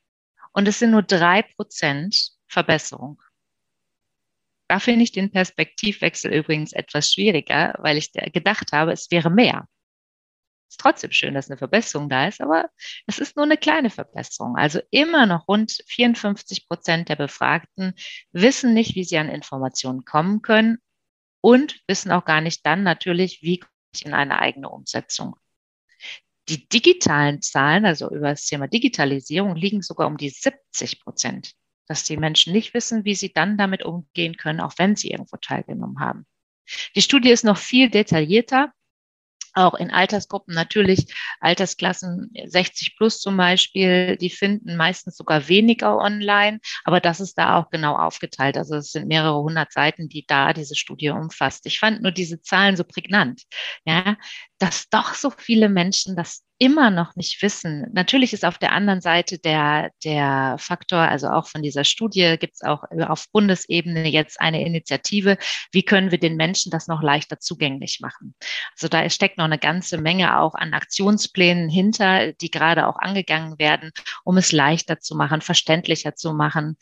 Und 0.51 0.68
es 0.68 0.79
sind 0.79 0.91
nur 0.91 1.03
drei 1.03 1.44
Prozent 1.44 2.32
Verbesserung. 2.48 3.22
Da 4.68 4.79
finde 4.79 5.03
ich 5.03 5.12
den 5.12 5.32
Perspektivwechsel 5.32 6.32
übrigens 6.32 6.74
etwas 6.74 7.12
schwieriger, 7.12 7.74
weil 7.79 7.98
ich 7.98 8.12
gedacht 8.12 8.72
habe, 8.72 8.91
es 8.91 9.10
wäre 9.10 9.32
mehr. 9.32 9.68
Es 10.68 10.74
ist 10.74 10.82
trotzdem 10.82 11.12
schön, 11.12 11.34
dass 11.34 11.50
eine 11.50 11.58
Verbesserung 11.58 12.10
da 12.10 12.27
ist, 12.27 12.41
aber 12.41 12.70
es 13.08 13.18
ist 13.18 13.36
nur 13.36 13.46
eine 13.46 13.58
kleine 13.58 13.89
Verbesserung. 13.89 14.56
Also 14.56 14.79
immer 14.91 15.25
noch 15.25 15.48
rund 15.48 15.82
54 15.88 16.68
Prozent 16.68 17.10
der 17.10 17.15
Befragten 17.15 17.96
wissen 18.32 18.75
nicht, 18.75 18.94
wie 18.94 19.03
sie 19.03 19.18
an 19.18 19.29
Informationen 19.29 20.06
kommen 20.06 20.44
können 20.44 20.77
und 21.41 21.82
wissen 21.88 22.12
auch 22.12 22.25
gar 22.25 22.41
nicht 22.41 22.63
dann 22.68 22.84
natürlich, 22.84 23.41
wie 23.41 23.63
ich 23.94 24.06
in 24.06 24.13
eine 24.13 24.38
eigene 24.38 24.70
Umsetzung. 24.70 25.36
Die 26.50 26.68
digitalen 26.68 27.41
Zahlen, 27.41 27.86
also 27.86 28.10
über 28.10 28.29
das 28.29 28.46
Thema 28.46 28.68
Digitalisierung, 28.68 29.56
liegen 29.56 29.82
sogar 29.82 30.08
um 30.08 30.18
die 30.18 30.29
70 30.29 31.01
Prozent, 31.01 31.53
dass 31.88 32.03
die 32.03 32.18
Menschen 32.18 32.53
nicht 32.53 32.74
wissen, 32.74 33.06
wie 33.06 33.15
sie 33.15 33.32
dann 33.32 33.58
damit 33.58 33.84
umgehen 33.84 34.36
können, 34.36 34.60
auch 34.60 34.74
wenn 34.77 34.96
sie 34.96 35.12
irgendwo 35.12 35.38
teilgenommen 35.38 36.00
haben. 36.00 36.25
Die 36.96 37.01
Studie 37.01 37.29
ist 37.29 37.44
noch 37.44 37.58
viel 37.58 37.89
detaillierter 37.89 38.74
auch 39.53 39.74
in 39.74 39.91
Altersgruppen 39.91 40.53
natürlich, 40.53 41.06
Altersklassen 41.39 42.32
60 42.46 42.96
plus 42.98 43.20
zum 43.20 43.38
Beispiel, 43.38 44.18
die 44.18 44.29
finden 44.29 44.77
meistens 44.77 45.18
sogar 45.18 45.48
weniger 45.48 45.98
online, 45.98 46.60
aber 46.84 47.00
das 47.00 47.20
ist 47.20 47.38
da 47.38 47.58
auch 47.58 47.70
genau 47.70 47.96
aufgeteilt. 47.96 48.58
Also 48.58 48.75
es 48.75 48.91
sind 48.91 49.08
mehrere 49.08 49.41
hundert 49.41 49.72
Seiten, 49.72 50.08
die 50.08 50.25
da 50.25 50.53
diese 50.53 50.75
Studie 50.75 51.10
umfasst. 51.10 51.65
Ich 51.65 51.79
fand 51.79 52.01
nur 52.01 52.12
diese 52.12 52.41
Zahlen 52.41 52.75
so 52.75 52.84
prägnant, 52.84 53.44
ja, 53.86 54.18
dass 54.60 54.89
doch 54.89 55.13
so 55.13 55.32
viele 55.36 55.70
Menschen 55.70 56.16
das 56.16 56.44
immer 56.62 56.92
noch 56.92 57.16
nicht 57.16 57.42
wissen. 57.42 57.88
Natürlich 57.94 58.34
ist 58.34 58.44
auf 58.44 58.58
der 58.58 58.74
anderen 58.74 59.00
Seite 59.00 59.39
der, 59.39 59.92
der 60.04 60.58
Faktor, 60.60 61.00
also 61.00 61.30
auch 61.30 61.48
von 61.48 61.63
dieser 61.63 61.86
Studie 61.86 62.36
gibt 62.38 62.56
es 62.56 62.62
auch 62.62 62.84
auf 63.08 63.28
Bundesebene 63.32 64.10
jetzt 64.10 64.42
eine 64.42 64.63
Initiative, 64.66 65.38
wie 65.72 65.84
können 65.84 66.12
wir 66.12 66.20
den 66.20 66.36
Menschen 66.36 66.70
das 66.70 66.88
noch 66.88 67.01
leichter 67.01 67.39
zugänglich 67.39 68.00
machen. 68.01 68.36
Also 68.75 68.89
da 68.89 69.10
steckt 69.10 69.38
noch 69.38 69.46
eine 69.46 69.58
ganze 69.58 69.98
Menge 70.00 70.38
auch 70.38 70.54
an 70.54 70.74
Aktionsplänen 70.74 71.70
hinter, 71.70 72.34
die 72.34 72.51
gerade 72.51 72.88
auch 72.88 73.00
angegangen 73.00 73.58
werden, 73.58 73.92
um 74.25 74.38
es 74.38 74.51
leichter 74.51 75.00
zu 75.00 75.16
machen, 75.16 75.39
verständlicher 75.39 76.16
zu 76.16 76.34
machen, 76.34 76.75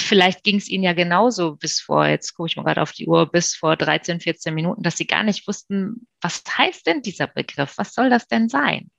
vielleicht 0.00 0.44
ging 0.44 0.56
es 0.56 0.68
ihnen 0.68 0.84
ja 0.84 0.92
genauso 0.92 1.56
bis 1.56 1.80
vor, 1.80 2.06
jetzt 2.06 2.34
gucke 2.34 2.48
ich 2.48 2.56
mal 2.56 2.62
gerade 2.62 2.82
auf 2.82 2.92
die 2.92 3.06
Uhr, 3.06 3.30
bis 3.30 3.54
vor 3.54 3.76
13, 3.76 4.20
14 4.20 4.54
Minuten, 4.54 4.82
dass 4.82 4.96
sie 4.96 5.06
gar 5.06 5.22
nicht 5.22 5.46
wussten, 5.46 6.06
was 6.20 6.42
heißt 6.46 6.86
denn 6.86 7.02
dieser 7.02 7.26
Begriff? 7.26 7.74
Was 7.76 7.94
soll 7.94 8.10
das 8.10 8.26
denn 8.26 8.48
sein? 8.48 8.90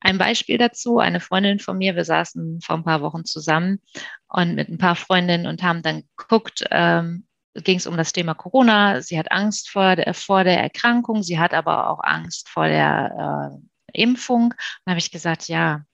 Ein 0.00 0.18
Beispiel 0.18 0.58
dazu, 0.58 0.98
eine 0.98 1.20
Freundin 1.20 1.60
von 1.60 1.78
mir, 1.78 1.94
wir 1.94 2.04
saßen 2.04 2.60
vor 2.60 2.76
ein 2.76 2.84
paar 2.84 3.02
Wochen 3.02 3.24
zusammen 3.24 3.80
und 4.28 4.56
mit 4.56 4.68
ein 4.68 4.78
paar 4.78 4.96
Freundinnen 4.96 5.46
und 5.46 5.62
haben 5.62 5.82
dann 5.82 6.02
geguckt, 6.16 6.64
ähm, 6.70 7.26
ging 7.54 7.76
es 7.76 7.86
um 7.86 7.96
das 7.96 8.12
Thema 8.12 8.34
Corona. 8.34 9.00
Sie 9.00 9.18
hat 9.18 9.30
Angst 9.30 9.70
vor 9.70 9.94
der, 9.96 10.12
vor 10.14 10.42
der 10.42 10.60
Erkrankung, 10.60 11.22
sie 11.22 11.38
hat 11.38 11.54
aber 11.54 11.90
auch 11.90 12.00
Angst 12.02 12.48
vor 12.48 12.66
der 12.66 13.52
äh, 13.94 14.02
Impfung. 14.02 14.54
Und 14.84 14.90
habe 14.90 14.98
ich 14.98 15.10
gesagt, 15.10 15.48
ja, 15.48 15.84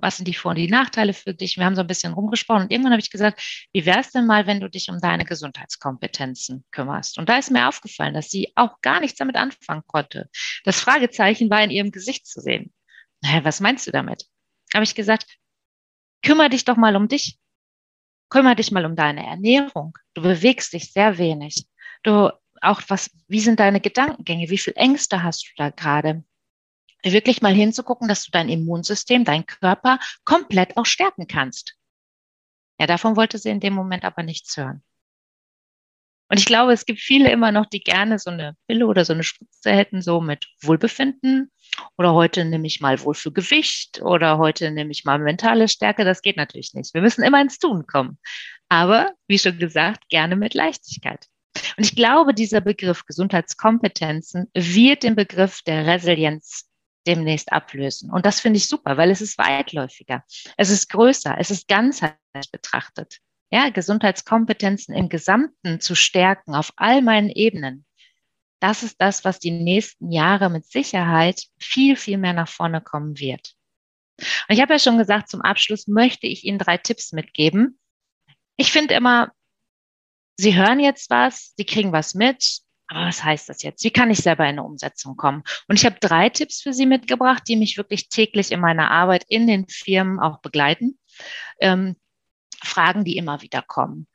was 0.00 0.16
sind 0.16 0.26
die 0.26 0.34
Vor- 0.34 0.50
und 0.50 0.58
die 0.58 0.68
Nachteile 0.68 1.12
für 1.12 1.34
dich? 1.34 1.56
Wir 1.56 1.64
haben 1.64 1.74
so 1.74 1.80
ein 1.80 1.86
bisschen 1.86 2.12
rumgesprochen 2.12 2.64
und 2.64 2.72
irgendwann 2.72 2.92
habe 2.92 3.00
ich 3.00 3.10
gesagt, 3.10 3.66
wie 3.72 3.86
wäre 3.86 4.00
es 4.00 4.10
denn 4.10 4.26
mal, 4.26 4.46
wenn 4.46 4.60
du 4.60 4.68
dich 4.68 4.88
um 4.88 5.00
deine 5.00 5.24
Gesundheitskompetenzen 5.24 6.64
kümmerst? 6.70 7.18
Und 7.18 7.28
da 7.28 7.38
ist 7.38 7.50
mir 7.50 7.68
aufgefallen, 7.68 8.14
dass 8.14 8.30
sie 8.30 8.52
auch 8.54 8.80
gar 8.80 9.00
nichts 9.00 9.18
damit 9.18 9.36
anfangen 9.36 9.82
konnte. 9.86 10.28
Das 10.64 10.80
Fragezeichen 10.80 11.50
war 11.50 11.62
in 11.62 11.70
ihrem 11.70 11.90
Gesicht 11.90 12.26
zu 12.26 12.40
sehen. 12.40 12.72
Naja, 13.22 13.44
was 13.44 13.60
meinst 13.60 13.86
du 13.86 13.90
damit? 13.90 14.26
Habe 14.74 14.84
ich 14.84 14.94
gesagt, 14.94 15.38
kümmere 16.22 16.50
dich 16.50 16.64
doch 16.64 16.76
mal 16.76 16.96
um 16.96 17.08
dich. 17.08 17.38
Kümmere 18.28 18.56
dich 18.56 18.70
mal 18.70 18.84
um 18.84 18.96
deine 18.96 19.24
Ernährung. 19.26 19.96
Du 20.14 20.22
bewegst 20.22 20.72
dich 20.72 20.92
sehr 20.92 21.18
wenig. 21.18 21.66
Du 22.02 22.30
auch 22.60 22.82
was, 22.88 23.10
wie 23.28 23.40
sind 23.40 23.60
deine 23.60 23.80
Gedankengänge? 23.80 24.50
Wie 24.50 24.58
viel 24.58 24.72
Ängste 24.76 25.22
hast 25.22 25.44
du 25.44 25.50
da 25.56 25.70
gerade? 25.70 26.24
Wirklich 27.12 27.42
mal 27.42 27.54
hinzugucken, 27.54 28.08
dass 28.08 28.24
du 28.24 28.30
dein 28.30 28.48
Immunsystem, 28.48 29.24
dein 29.24 29.46
Körper 29.46 29.98
komplett 30.24 30.76
auch 30.76 30.86
stärken 30.86 31.26
kannst. 31.26 31.76
Ja, 32.78 32.86
davon 32.86 33.16
wollte 33.16 33.38
sie 33.38 33.50
in 33.50 33.60
dem 33.60 33.74
Moment 33.74 34.04
aber 34.04 34.22
nichts 34.22 34.56
hören. 34.56 34.82
Und 36.28 36.38
ich 36.38 36.46
glaube, 36.46 36.72
es 36.72 36.86
gibt 36.86 37.00
viele 37.00 37.30
immer 37.30 37.52
noch, 37.52 37.66
die 37.66 37.80
gerne 37.80 38.18
so 38.18 38.30
eine 38.30 38.56
Pille 38.66 38.86
oder 38.86 39.04
so 39.04 39.12
eine 39.12 39.22
Spritze 39.22 39.70
hätten, 39.70 40.00
so 40.00 40.20
mit 40.20 40.48
Wohlbefinden. 40.62 41.50
Oder 41.98 42.14
heute 42.14 42.44
nehme 42.44 42.66
ich 42.66 42.80
mal 42.80 43.00
wohl 43.02 43.14
für 43.14 43.30
Gewicht 43.30 44.00
oder 44.00 44.38
heute 44.38 44.70
nehme 44.70 44.90
ich 44.90 45.04
mal 45.04 45.18
mentale 45.18 45.68
Stärke. 45.68 46.04
Das 46.04 46.22
geht 46.22 46.36
natürlich 46.36 46.72
nicht. 46.74 46.94
Wir 46.94 47.02
müssen 47.02 47.22
immer 47.22 47.40
ins 47.40 47.58
Tun 47.58 47.86
kommen. 47.86 48.18
Aber, 48.68 49.12
wie 49.28 49.38
schon 49.38 49.58
gesagt, 49.58 50.08
gerne 50.08 50.34
mit 50.34 50.54
Leichtigkeit. 50.54 51.26
Und 51.76 51.84
ich 51.84 51.94
glaube, 51.94 52.34
dieser 52.34 52.60
Begriff 52.60 53.04
Gesundheitskompetenzen 53.04 54.50
wird 54.54 55.02
den 55.02 55.14
Begriff 55.14 55.62
der 55.62 55.86
Resilienz 55.86 56.68
demnächst 57.06 57.52
ablösen. 57.52 58.10
Und 58.10 58.26
das 58.26 58.40
finde 58.40 58.58
ich 58.58 58.68
super, 58.68 58.96
weil 58.96 59.10
es 59.10 59.20
ist 59.20 59.38
weitläufiger, 59.38 60.24
es 60.56 60.70
ist 60.70 60.88
größer, 60.88 61.36
es 61.38 61.50
ist 61.50 61.68
ganzheitlich 61.68 62.50
betrachtet. 62.50 63.18
Ja, 63.50 63.70
Gesundheitskompetenzen 63.70 64.94
im 64.94 65.08
Gesamten 65.08 65.80
zu 65.80 65.94
stärken 65.94 66.54
auf 66.54 66.72
all 66.76 67.02
meinen 67.02 67.30
Ebenen. 67.30 67.84
Das 68.60 68.82
ist 68.82 69.00
das, 69.00 69.24
was 69.24 69.38
die 69.38 69.50
nächsten 69.50 70.10
Jahre 70.10 70.48
mit 70.48 70.64
Sicherheit 70.64 71.44
viel, 71.58 71.96
viel 71.96 72.18
mehr 72.18 72.32
nach 72.32 72.48
vorne 72.48 72.80
kommen 72.80 73.18
wird. 73.18 73.54
Und 74.18 74.54
ich 74.54 74.60
habe 74.60 74.72
ja 74.72 74.78
schon 74.78 74.98
gesagt, 74.98 75.28
zum 75.28 75.42
Abschluss 75.42 75.86
möchte 75.86 76.26
ich 76.26 76.44
Ihnen 76.44 76.58
drei 76.58 76.78
Tipps 76.78 77.12
mitgeben. 77.12 77.78
Ich 78.56 78.72
finde 78.72 78.94
immer, 78.94 79.32
Sie 80.36 80.56
hören 80.56 80.80
jetzt 80.80 81.10
was, 81.10 81.52
Sie 81.56 81.64
kriegen 81.64 81.92
was 81.92 82.14
mit, 82.14 82.60
aber 82.86 83.06
was 83.06 83.24
heißt 83.24 83.48
das 83.48 83.62
jetzt? 83.62 83.82
Wie 83.84 83.90
kann 83.90 84.10
ich 84.10 84.18
selber 84.18 84.44
in 84.44 84.50
eine 84.50 84.62
Umsetzung 84.62 85.16
kommen? 85.16 85.42
Und 85.68 85.76
ich 85.76 85.86
habe 85.86 85.96
drei 86.00 86.28
Tipps 86.28 86.60
für 86.60 86.72
Sie 86.72 86.86
mitgebracht, 86.86 87.44
die 87.48 87.56
mich 87.56 87.76
wirklich 87.76 88.08
täglich 88.08 88.52
in 88.52 88.60
meiner 88.60 88.90
Arbeit 88.90 89.24
in 89.28 89.46
den 89.46 89.66
Firmen 89.68 90.20
auch 90.20 90.40
begleiten. 90.40 90.98
Ähm, 91.60 91.96
Fragen, 92.62 93.04
die 93.04 93.16
immer 93.16 93.42
wieder 93.42 93.62
kommen. 93.62 94.06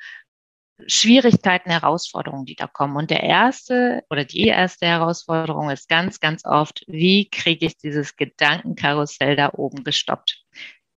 Schwierigkeiten, 0.88 1.72
Herausforderungen, 1.72 2.46
die 2.46 2.56
da 2.56 2.68
kommen. 2.68 2.96
Und 2.96 3.10
der 3.10 3.24
erste 3.24 4.04
oder 4.10 4.24
die 4.24 4.48
erste 4.48 4.86
Herausforderung 4.86 5.70
ist 5.70 5.90
ganz, 5.90 6.20
ganz 6.20 6.46
oft, 6.46 6.84
wie 6.88 7.30
kriege 7.30 7.66
ich 7.66 7.78
dieses 7.78 8.16
Gedankenkarussell 8.16 9.36
da 9.36 9.52
oben 9.54 9.84
gestoppt? 9.84 10.44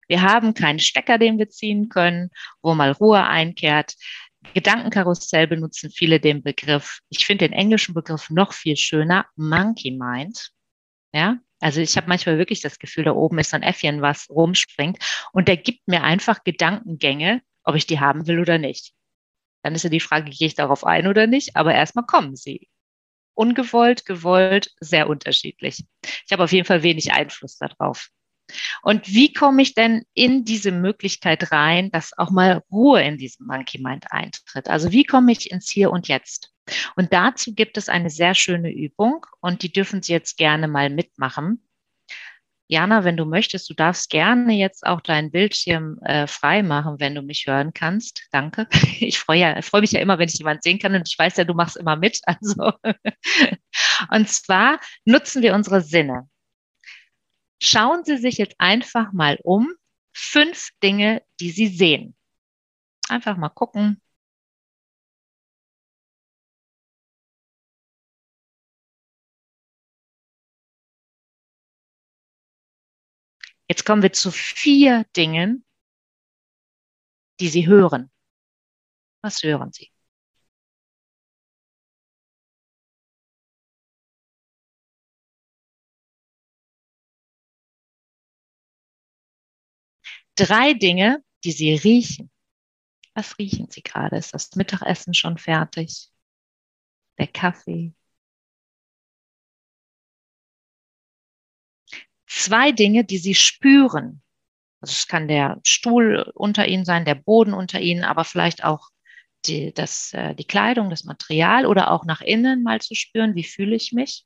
Wir 0.07 0.21
haben 0.21 0.53
keinen 0.53 0.79
Stecker, 0.79 1.17
den 1.17 1.39
wir 1.39 1.49
ziehen 1.49 1.89
können, 1.89 2.31
wo 2.61 2.75
mal 2.75 2.91
Ruhe 2.91 3.23
einkehrt. 3.23 3.95
Gedankenkarussell 4.53 5.47
benutzen 5.47 5.91
viele 5.91 6.19
den 6.19 6.43
Begriff, 6.43 6.99
ich 7.09 7.25
finde 7.25 7.47
den 7.47 7.53
englischen 7.53 7.93
Begriff 7.93 8.29
noch 8.29 8.53
viel 8.53 8.75
schöner, 8.75 9.25
Monkey 9.35 9.91
Mind. 9.91 10.51
Ja, 11.13 11.39
also 11.59 11.79
ich 11.81 11.95
habe 11.97 12.07
manchmal 12.07 12.37
wirklich 12.37 12.61
das 12.61 12.79
Gefühl, 12.79 13.03
da 13.03 13.11
oben 13.11 13.39
ist 13.39 13.51
so 13.51 13.55
ein 13.55 13.63
Äffchen, 13.63 14.01
was 14.01 14.29
rumspringt 14.29 14.97
und 15.31 15.47
der 15.47 15.57
gibt 15.57 15.87
mir 15.87 16.03
einfach 16.03 16.43
Gedankengänge, 16.43 17.41
ob 17.63 17.75
ich 17.75 17.85
die 17.85 17.99
haben 17.99 18.27
will 18.27 18.39
oder 18.39 18.57
nicht. 18.57 18.93
Dann 19.63 19.75
ist 19.75 19.83
ja 19.83 19.89
die 19.89 19.99
Frage, 19.99 20.31
gehe 20.31 20.47
ich 20.47 20.55
darauf 20.55 20.85
ein 20.85 21.07
oder 21.07 21.27
nicht, 21.27 21.55
aber 21.55 21.73
erstmal 21.73 22.05
kommen 22.05 22.35
sie. 22.35 22.67
Ungewollt, 23.35 24.05
gewollt, 24.05 24.71
sehr 24.79 25.07
unterschiedlich. 25.07 25.85
Ich 26.03 26.31
habe 26.31 26.43
auf 26.43 26.51
jeden 26.51 26.65
Fall 26.65 26.83
wenig 26.83 27.13
Einfluss 27.13 27.57
darauf. 27.57 28.09
Und 28.81 29.07
wie 29.07 29.33
komme 29.33 29.61
ich 29.61 29.73
denn 29.73 30.03
in 30.13 30.45
diese 30.45 30.71
Möglichkeit 30.71 31.51
rein, 31.51 31.91
dass 31.91 32.17
auch 32.17 32.31
mal 32.31 32.63
Ruhe 32.71 33.01
in 33.01 33.17
diesem 33.17 33.47
Monkey 33.47 33.81
Mind 33.81 34.05
eintritt? 34.11 34.67
Also 34.67 34.91
wie 34.91 35.03
komme 35.03 35.31
ich 35.31 35.51
ins 35.51 35.69
Hier 35.69 35.91
und 35.91 36.07
Jetzt? 36.07 36.51
Und 36.95 37.13
dazu 37.13 37.53
gibt 37.53 37.77
es 37.77 37.89
eine 37.89 38.09
sehr 38.09 38.35
schöne 38.35 38.71
Übung 38.71 39.25
und 39.41 39.63
die 39.63 39.71
dürfen 39.71 40.01
Sie 40.01 40.13
jetzt 40.13 40.37
gerne 40.37 40.67
mal 40.67 40.89
mitmachen. 40.89 41.63
Jana, 42.71 43.03
wenn 43.03 43.17
du 43.17 43.25
möchtest, 43.25 43.69
du 43.69 43.73
darfst 43.73 44.09
gerne 44.09 44.53
jetzt 44.53 44.87
auch 44.87 45.01
deinen 45.01 45.29
Bildschirm 45.29 45.99
äh, 46.05 46.25
frei 46.25 46.63
machen, 46.63 47.01
wenn 47.01 47.13
du 47.13 47.21
mich 47.21 47.45
hören 47.45 47.73
kannst. 47.73 48.27
Danke. 48.31 48.67
Ich 49.01 49.19
freue 49.19 49.39
ja, 49.39 49.61
freu 49.61 49.81
mich 49.81 49.91
ja 49.91 49.99
immer, 49.99 50.19
wenn 50.19 50.29
ich 50.29 50.35
jemanden 50.35 50.61
sehen 50.61 50.79
kann 50.79 50.95
und 50.95 51.05
ich 51.05 51.19
weiß 51.19 51.35
ja, 51.35 51.43
du 51.43 51.53
machst 51.53 51.75
immer 51.75 51.97
mit. 51.97 52.21
Also. 52.25 52.71
Und 54.09 54.29
zwar 54.29 54.79
nutzen 55.03 55.41
wir 55.41 55.53
unsere 55.53 55.81
Sinne. 55.81 56.29
Schauen 57.63 58.03
Sie 58.03 58.17
sich 58.17 58.37
jetzt 58.37 58.55
einfach 58.59 59.13
mal 59.13 59.39
um. 59.43 59.73
Fünf 60.13 60.71
Dinge, 60.83 61.23
die 61.39 61.51
Sie 61.51 61.67
sehen. 61.67 62.15
Einfach 63.07 63.37
mal 63.37 63.49
gucken. 63.49 64.01
Jetzt 73.67 73.85
kommen 73.85 74.01
wir 74.01 74.11
zu 74.11 74.31
vier 74.31 75.05
Dingen, 75.15 75.63
die 77.39 77.47
Sie 77.47 77.67
hören. 77.67 78.11
Was 79.23 79.43
hören 79.43 79.71
Sie? 79.71 79.90
Drei 90.41 90.73
Dinge, 90.73 91.23
die 91.43 91.51
Sie 91.51 91.75
riechen. 91.75 92.31
Was 93.13 93.37
riechen 93.37 93.69
Sie 93.69 93.83
gerade? 93.83 94.15
Ist 94.17 94.33
das 94.33 94.55
Mittagessen 94.55 95.13
schon 95.13 95.37
fertig? 95.37 96.09
Der 97.19 97.27
Kaffee? 97.27 97.93
Zwei 102.25 102.71
Dinge, 102.71 103.03
die 103.03 103.19
Sie 103.19 103.35
spüren. 103.35 104.23
Also 104.79 104.93
es 104.93 105.07
kann 105.07 105.27
der 105.27 105.59
Stuhl 105.63 106.31
unter 106.33 106.67
Ihnen 106.67 106.85
sein, 106.85 107.05
der 107.05 107.13
Boden 107.13 107.53
unter 107.53 107.79
Ihnen, 107.79 108.03
aber 108.03 108.23
vielleicht 108.23 108.63
auch 108.63 108.89
die, 109.45 109.71
das, 109.75 110.11
äh, 110.13 110.33
die 110.33 110.45
Kleidung, 110.45 110.89
das 110.89 111.03
Material 111.03 111.67
oder 111.67 111.91
auch 111.91 112.03
nach 112.03 112.21
innen 112.21 112.63
mal 112.63 112.81
zu 112.81 112.95
spüren, 112.95 113.35
wie 113.35 113.43
fühle 113.43 113.75
ich 113.75 113.91
mich. 113.91 114.25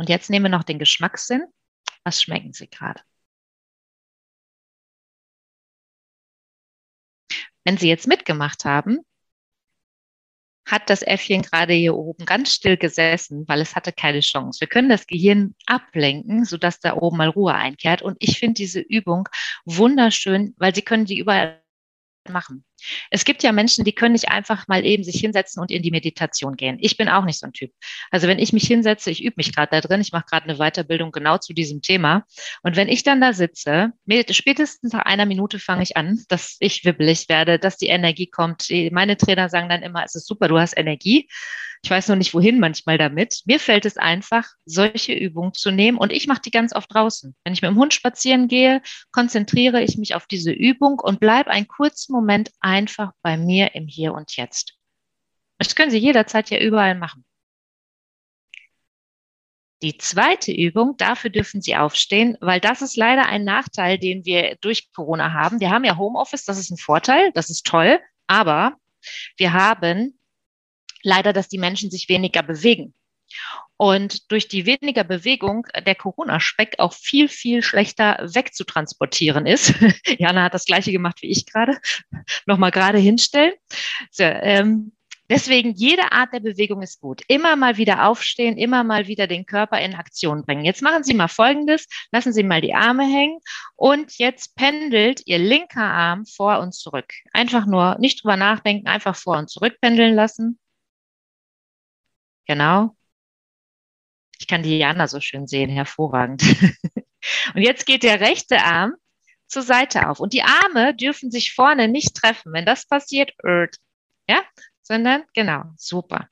Und 0.00 0.08
jetzt 0.08 0.30
nehmen 0.30 0.46
wir 0.46 0.50
noch 0.50 0.64
den 0.64 0.78
Geschmackssinn. 0.78 1.44
Was 2.04 2.22
schmecken 2.22 2.54
Sie 2.54 2.70
gerade? 2.70 3.02
Wenn 7.64 7.76
Sie 7.76 7.90
jetzt 7.90 8.06
mitgemacht 8.06 8.64
haben, 8.64 9.00
hat 10.64 10.88
das 10.88 11.02
Äffchen 11.02 11.42
gerade 11.42 11.74
hier 11.74 11.94
oben 11.94 12.24
ganz 12.24 12.50
still 12.54 12.78
gesessen, 12.78 13.46
weil 13.46 13.60
es 13.60 13.76
hatte 13.76 13.92
keine 13.92 14.20
Chance. 14.20 14.60
Wir 14.60 14.68
können 14.68 14.88
das 14.88 15.06
Gehirn 15.06 15.54
ablenken, 15.66 16.46
sodass 16.46 16.80
da 16.80 16.94
oben 16.96 17.18
mal 17.18 17.28
Ruhe 17.28 17.54
einkehrt. 17.54 18.00
Und 18.00 18.16
ich 18.20 18.38
finde 18.38 18.54
diese 18.54 18.80
Übung 18.80 19.28
wunderschön, 19.66 20.54
weil 20.56 20.74
Sie 20.74 20.80
können 20.80 21.04
die 21.04 21.18
überall 21.18 21.59
machen. 22.28 22.64
Es 23.10 23.24
gibt 23.24 23.42
ja 23.42 23.52
Menschen, 23.52 23.84
die 23.84 23.92
können 23.92 24.12
nicht 24.12 24.28
einfach 24.28 24.68
mal 24.68 24.84
eben 24.84 25.04
sich 25.04 25.20
hinsetzen 25.20 25.60
und 25.60 25.70
in 25.70 25.82
die 25.82 25.90
Meditation 25.90 26.56
gehen. 26.56 26.78
Ich 26.80 26.96
bin 26.96 27.08
auch 27.08 27.24
nicht 27.24 27.38
so 27.38 27.46
ein 27.46 27.52
Typ. 27.52 27.72
Also 28.10 28.28
wenn 28.28 28.38
ich 28.38 28.52
mich 28.52 28.66
hinsetze, 28.66 29.10
ich 29.10 29.22
übe 29.24 29.34
mich 29.36 29.54
gerade 29.54 29.70
da 29.70 29.80
drin, 29.80 30.00
ich 30.00 30.12
mache 30.12 30.26
gerade 30.28 30.48
eine 30.48 30.58
Weiterbildung 30.58 31.12
genau 31.12 31.38
zu 31.38 31.52
diesem 31.52 31.82
Thema. 31.82 32.24
Und 32.62 32.76
wenn 32.76 32.88
ich 32.88 33.02
dann 33.02 33.20
da 33.20 33.32
sitze, 33.32 33.92
spätestens 34.30 34.92
nach 34.92 35.04
einer 35.04 35.26
Minute 35.26 35.58
fange 35.58 35.82
ich 35.82 35.96
an, 35.96 36.22
dass 36.28 36.56
ich 36.60 36.84
wibbelig 36.84 37.28
werde, 37.28 37.58
dass 37.58 37.76
die 37.76 37.88
Energie 37.88 38.26
kommt. 38.26 38.68
Meine 38.90 39.16
Trainer 39.16 39.48
sagen 39.48 39.68
dann 39.68 39.82
immer, 39.82 40.04
es 40.04 40.14
ist 40.14 40.26
super, 40.26 40.48
du 40.48 40.58
hast 40.58 40.76
Energie. 40.76 41.28
Ich 41.82 41.90
weiß 41.90 42.08
noch 42.08 42.16
nicht, 42.16 42.34
wohin 42.34 42.60
manchmal 42.60 42.98
damit. 42.98 43.40
Mir 43.46 43.58
fällt 43.58 43.86
es 43.86 43.96
einfach, 43.96 44.46
solche 44.66 45.14
Übungen 45.14 45.54
zu 45.54 45.70
nehmen 45.70 45.96
und 45.96 46.12
ich 46.12 46.26
mache 46.26 46.42
die 46.42 46.50
ganz 46.50 46.74
oft 46.74 46.92
draußen. 46.92 47.34
Wenn 47.42 47.52
ich 47.54 47.62
mit 47.62 47.70
dem 47.70 47.78
Hund 47.78 47.94
spazieren 47.94 48.48
gehe, 48.48 48.82
konzentriere 49.12 49.82
ich 49.82 49.96
mich 49.96 50.14
auf 50.14 50.26
diese 50.26 50.52
Übung 50.52 50.98
und 50.98 51.20
bleibe 51.20 51.50
einen 51.50 51.68
kurzen 51.68 52.12
Moment 52.12 52.50
einfach 52.60 53.12
bei 53.22 53.38
mir 53.38 53.74
im 53.74 53.86
Hier 53.86 54.12
und 54.12 54.36
Jetzt. 54.36 54.74
Das 55.58 55.74
können 55.74 55.90
Sie 55.90 55.98
jederzeit 55.98 56.50
ja 56.50 56.58
überall 56.58 56.94
machen. 56.94 57.24
Die 59.82 59.96
zweite 59.96 60.52
Übung, 60.52 60.98
dafür 60.98 61.30
dürfen 61.30 61.62
Sie 61.62 61.74
aufstehen, 61.74 62.36
weil 62.42 62.60
das 62.60 62.82
ist 62.82 62.96
leider 62.96 63.26
ein 63.26 63.44
Nachteil, 63.44 63.98
den 63.98 64.26
wir 64.26 64.56
durch 64.60 64.92
Corona 64.92 65.32
haben. 65.32 65.60
Wir 65.60 65.70
haben 65.70 65.84
ja 65.84 65.96
Homeoffice, 65.96 66.44
das 66.44 66.58
ist 66.58 66.70
ein 66.70 66.76
Vorteil, 66.76 67.32
das 67.32 67.48
ist 67.48 67.66
toll, 67.66 67.98
aber 68.26 68.76
wir 69.38 69.54
haben 69.54 70.19
leider, 71.02 71.32
dass 71.32 71.48
die 71.48 71.58
Menschen 71.58 71.90
sich 71.90 72.08
weniger 72.08 72.42
bewegen. 72.42 72.94
Und 73.76 74.30
durch 74.30 74.48
die 74.48 74.66
weniger 74.66 75.04
Bewegung 75.04 75.66
der 75.86 75.94
Corona-Speck 75.94 76.74
auch 76.78 76.92
viel, 76.92 77.28
viel 77.28 77.62
schlechter 77.62 78.18
wegzutransportieren 78.20 79.46
ist. 79.46 79.72
Jana 80.18 80.44
hat 80.44 80.54
das 80.54 80.66
gleiche 80.66 80.92
gemacht 80.92 81.22
wie 81.22 81.30
ich 81.30 81.46
gerade. 81.46 81.78
Nochmal 82.46 82.72
gerade 82.72 82.98
hinstellen. 82.98 83.54
So, 84.10 84.24
ähm, 84.24 84.92
deswegen, 85.30 85.72
jede 85.72 86.12
Art 86.12 86.34
der 86.34 86.40
Bewegung 86.40 86.82
ist 86.82 87.00
gut. 87.00 87.22
Immer 87.26 87.56
mal 87.56 87.78
wieder 87.78 88.06
aufstehen, 88.06 88.58
immer 88.58 88.84
mal 88.84 89.06
wieder 89.06 89.26
den 89.26 89.46
Körper 89.46 89.80
in 89.80 89.94
Aktion 89.94 90.44
bringen. 90.44 90.66
Jetzt 90.66 90.82
machen 90.82 91.02
Sie 91.02 91.14
mal 91.14 91.28
Folgendes. 91.28 91.86
Lassen 92.12 92.34
Sie 92.34 92.42
mal 92.42 92.60
die 92.60 92.74
Arme 92.74 93.04
hängen 93.04 93.38
und 93.76 94.18
jetzt 94.18 94.56
pendelt 94.56 95.22
Ihr 95.24 95.38
linker 95.38 95.84
Arm 95.84 96.26
vor 96.26 96.58
und 96.58 96.74
zurück. 96.74 97.14
Einfach 97.32 97.64
nur 97.64 97.96
nicht 97.98 98.22
drüber 98.22 98.36
nachdenken, 98.36 98.88
einfach 98.88 99.16
vor 99.16 99.38
und 99.38 99.48
zurück 99.48 99.78
pendeln 99.80 100.14
lassen. 100.14 100.58
Genau. 102.50 102.96
Ich 104.40 104.48
kann 104.48 104.64
die 104.64 104.76
Jana 104.76 105.06
so 105.06 105.20
schön 105.20 105.46
sehen, 105.46 105.70
hervorragend. 105.70 106.42
und 107.54 107.62
jetzt 107.62 107.86
geht 107.86 108.02
der 108.02 108.18
rechte 108.18 108.60
Arm 108.64 108.94
zur 109.46 109.62
Seite 109.62 110.08
auf. 110.08 110.18
Und 110.18 110.32
die 110.32 110.42
Arme 110.42 110.92
dürfen 110.92 111.30
sich 111.30 111.54
vorne 111.54 111.86
nicht 111.86 112.16
treffen. 112.16 112.52
Wenn 112.52 112.66
das 112.66 112.88
passiert, 112.88 113.30
ja, 114.26 114.42
sondern 114.82 115.22
genau, 115.32 115.62
super. 115.76 116.28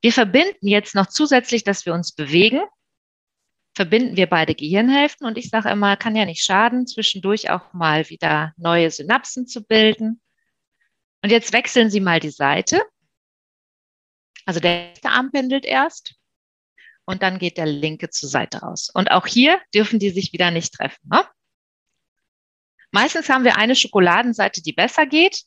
Wir 0.00 0.12
verbinden 0.12 0.66
jetzt 0.66 0.96
noch 0.96 1.06
zusätzlich, 1.06 1.62
dass 1.62 1.86
wir 1.86 1.94
uns 1.94 2.10
bewegen, 2.10 2.62
verbinden 3.76 4.16
wir 4.16 4.26
beide 4.26 4.56
Gehirnhälften. 4.56 5.24
Und 5.24 5.38
ich 5.38 5.50
sage 5.50 5.68
immer, 5.70 5.96
kann 5.96 6.16
ja 6.16 6.24
nicht 6.24 6.42
schaden, 6.42 6.88
zwischendurch 6.88 7.48
auch 7.48 7.72
mal 7.72 8.08
wieder 8.08 8.54
neue 8.56 8.90
Synapsen 8.90 9.46
zu 9.46 9.62
bilden. 9.62 10.20
Und 11.22 11.30
jetzt 11.30 11.52
wechseln 11.52 11.90
Sie 11.90 12.00
mal 12.00 12.18
die 12.18 12.30
Seite. 12.30 12.82
Also 14.48 14.60
der 14.60 14.92
rechte 14.92 15.10
Arm 15.10 15.30
pendelt 15.30 15.66
erst 15.66 16.14
und 17.04 17.22
dann 17.22 17.38
geht 17.38 17.58
der 17.58 17.66
linke 17.66 18.08
zur 18.08 18.30
Seite 18.30 18.60
raus. 18.60 18.88
Und 18.94 19.10
auch 19.10 19.26
hier 19.26 19.60
dürfen 19.74 19.98
die 19.98 20.08
sich 20.08 20.32
wieder 20.32 20.50
nicht 20.50 20.72
treffen. 20.72 21.06
Ne? 21.12 21.22
Meistens 22.90 23.28
haben 23.28 23.44
wir 23.44 23.58
eine 23.58 23.76
Schokoladenseite, 23.76 24.62
die 24.62 24.72
besser 24.72 25.04
geht. 25.04 25.42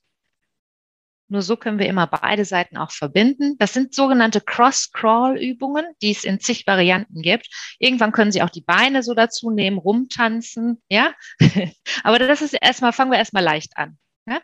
Nur 1.30 1.42
so 1.42 1.58
können 1.58 1.80
wir 1.80 1.88
immer 1.88 2.06
beide 2.06 2.46
Seiten 2.46 2.78
auch 2.78 2.92
verbinden. 2.92 3.58
Das 3.58 3.74
sind 3.74 3.96
sogenannte 3.96 4.40
Cross-Crawl-Übungen, 4.40 5.88
die 6.04 6.12
es 6.12 6.24
in 6.24 6.40
zig 6.40 6.68
Varianten 6.68 7.24
gibt. 7.24 7.48
Irgendwann 7.80 8.12
können 8.12 8.32
Sie 8.32 8.44
auch 8.44 8.52
die 8.52 8.62
Beine 8.62 9.02
so 9.02 9.16
dazu 9.16 9.50
nehmen, 9.50 9.80
rumtanzen, 9.80 10.80
ja. 10.90 11.16
Aber 12.04 12.20
das 12.20 12.44
ist 12.44 12.54
erstmal, 12.54 12.94
fangen 12.94 13.10
wir 13.10 13.18
erstmal 13.18 13.44
leicht 13.44 13.78
an. 13.78 13.98
Ja? 14.28 14.42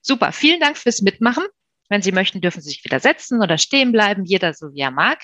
Super. 0.00 0.32
Vielen 0.32 0.58
Dank 0.58 0.76
fürs 0.76 1.02
Mitmachen. 1.02 1.44
Wenn 1.90 2.02
Sie 2.02 2.12
möchten, 2.12 2.40
dürfen 2.40 2.62
Sie 2.62 2.70
sich 2.70 2.84
wieder 2.84 3.00
setzen 3.00 3.42
oder 3.42 3.58
stehen 3.58 3.92
bleiben, 3.92 4.24
jeder 4.24 4.54
so 4.54 4.72
wie 4.72 4.80
er 4.80 4.92
mag. 4.92 5.22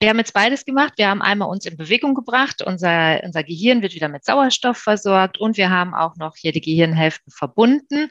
Wir 0.00 0.08
haben 0.08 0.18
jetzt 0.18 0.32
beides 0.32 0.64
gemacht. 0.64 0.94
Wir 0.96 1.08
haben 1.08 1.22
einmal 1.22 1.48
uns 1.48 1.66
in 1.66 1.76
Bewegung 1.76 2.14
gebracht. 2.14 2.62
Unser, 2.62 3.22
unser 3.22 3.44
Gehirn 3.44 3.82
wird 3.82 3.94
wieder 3.94 4.08
mit 4.08 4.24
Sauerstoff 4.24 4.78
versorgt 4.78 5.38
und 5.38 5.56
wir 5.56 5.70
haben 5.70 5.94
auch 5.94 6.16
noch 6.16 6.36
hier 6.36 6.52
die 6.52 6.62
Gehirnhälften 6.62 7.30
verbunden. 7.30 8.10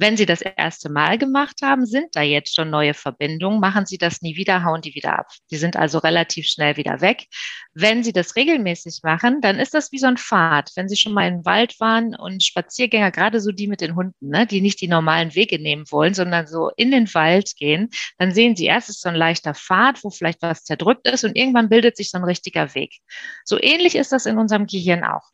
Wenn 0.00 0.16
Sie 0.16 0.26
das 0.26 0.42
erste 0.42 0.90
Mal 0.90 1.18
gemacht 1.18 1.56
haben, 1.60 1.84
sind 1.84 2.14
da 2.14 2.22
jetzt 2.22 2.54
schon 2.54 2.70
neue 2.70 2.94
Verbindungen. 2.94 3.58
Machen 3.58 3.84
Sie 3.84 3.98
das 3.98 4.22
nie 4.22 4.36
wieder, 4.36 4.62
hauen 4.62 4.80
die 4.80 4.94
wieder 4.94 5.18
ab. 5.18 5.26
Die 5.50 5.56
sind 5.56 5.76
also 5.76 5.98
relativ 5.98 6.46
schnell 6.46 6.76
wieder 6.76 7.00
weg. 7.00 7.26
Wenn 7.74 8.04
Sie 8.04 8.12
das 8.12 8.36
regelmäßig 8.36 9.00
machen, 9.02 9.40
dann 9.40 9.58
ist 9.58 9.74
das 9.74 9.90
wie 9.90 9.98
so 9.98 10.06
ein 10.06 10.16
Pfad. 10.16 10.70
Wenn 10.76 10.88
Sie 10.88 10.96
schon 10.96 11.14
mal 11.14 11.26
im 11.26 11.44
Wald 11.44 11.80
waren 11.80 12.14
und 12.14 12.44
Spaziergänger, 12.44 13.10
gerade 13.10 13.40
so 13.40 13.50
die 13.50 13.66
mit 13.66 13.80
den 13.80 13.96
Hunden, 13.96 14.28
ne, 14.28 14.46
die 14.46 14.60
nicht 14.60 14.80
die 14.80 14.86
normalen 14.86 15.34
Wege 15.34 15.58
nehmen 15.58 15.84
wollen, 15.90 16.14
sondern 16.14 16.46
so 16.46 16.70
in 16.76 16.92
den 16.92 17.12
Wald 17.12 17.56
gehen, 17.56 17.90
dann 18.18 18.30
sehen 18.30 18.54
Sie 18.54 18.66
erst 18.66 18.88
ist 18.90 19.02
so 19.02 19.08
ein 19.08 19.16
leichter 19.16 19.54
Pfad, 19.54 20.04
wo 20.04 20.10
vielleicht 20.10 20.42
was 20.42 20.62
zerdrückt 20.62 21.08
ist 21.08 21.24
und 21.24 21.36
irgendwann 21.36 21.68
bildet 21.68 21.96
sich 21.96 22.10
so 22.10 22.18
ein 22.18 22.24
richtiger 22.24 22.72
Weg. 22.76 22.98
So 23.44 23.60
ähnlich 23.60 23.96
ist 23.96 24.12
das 24.12 24.26
in 24.26 24.38
unserem 24.38 24.66
Gehirn 24.66 25.02
auch. 25.02 25.28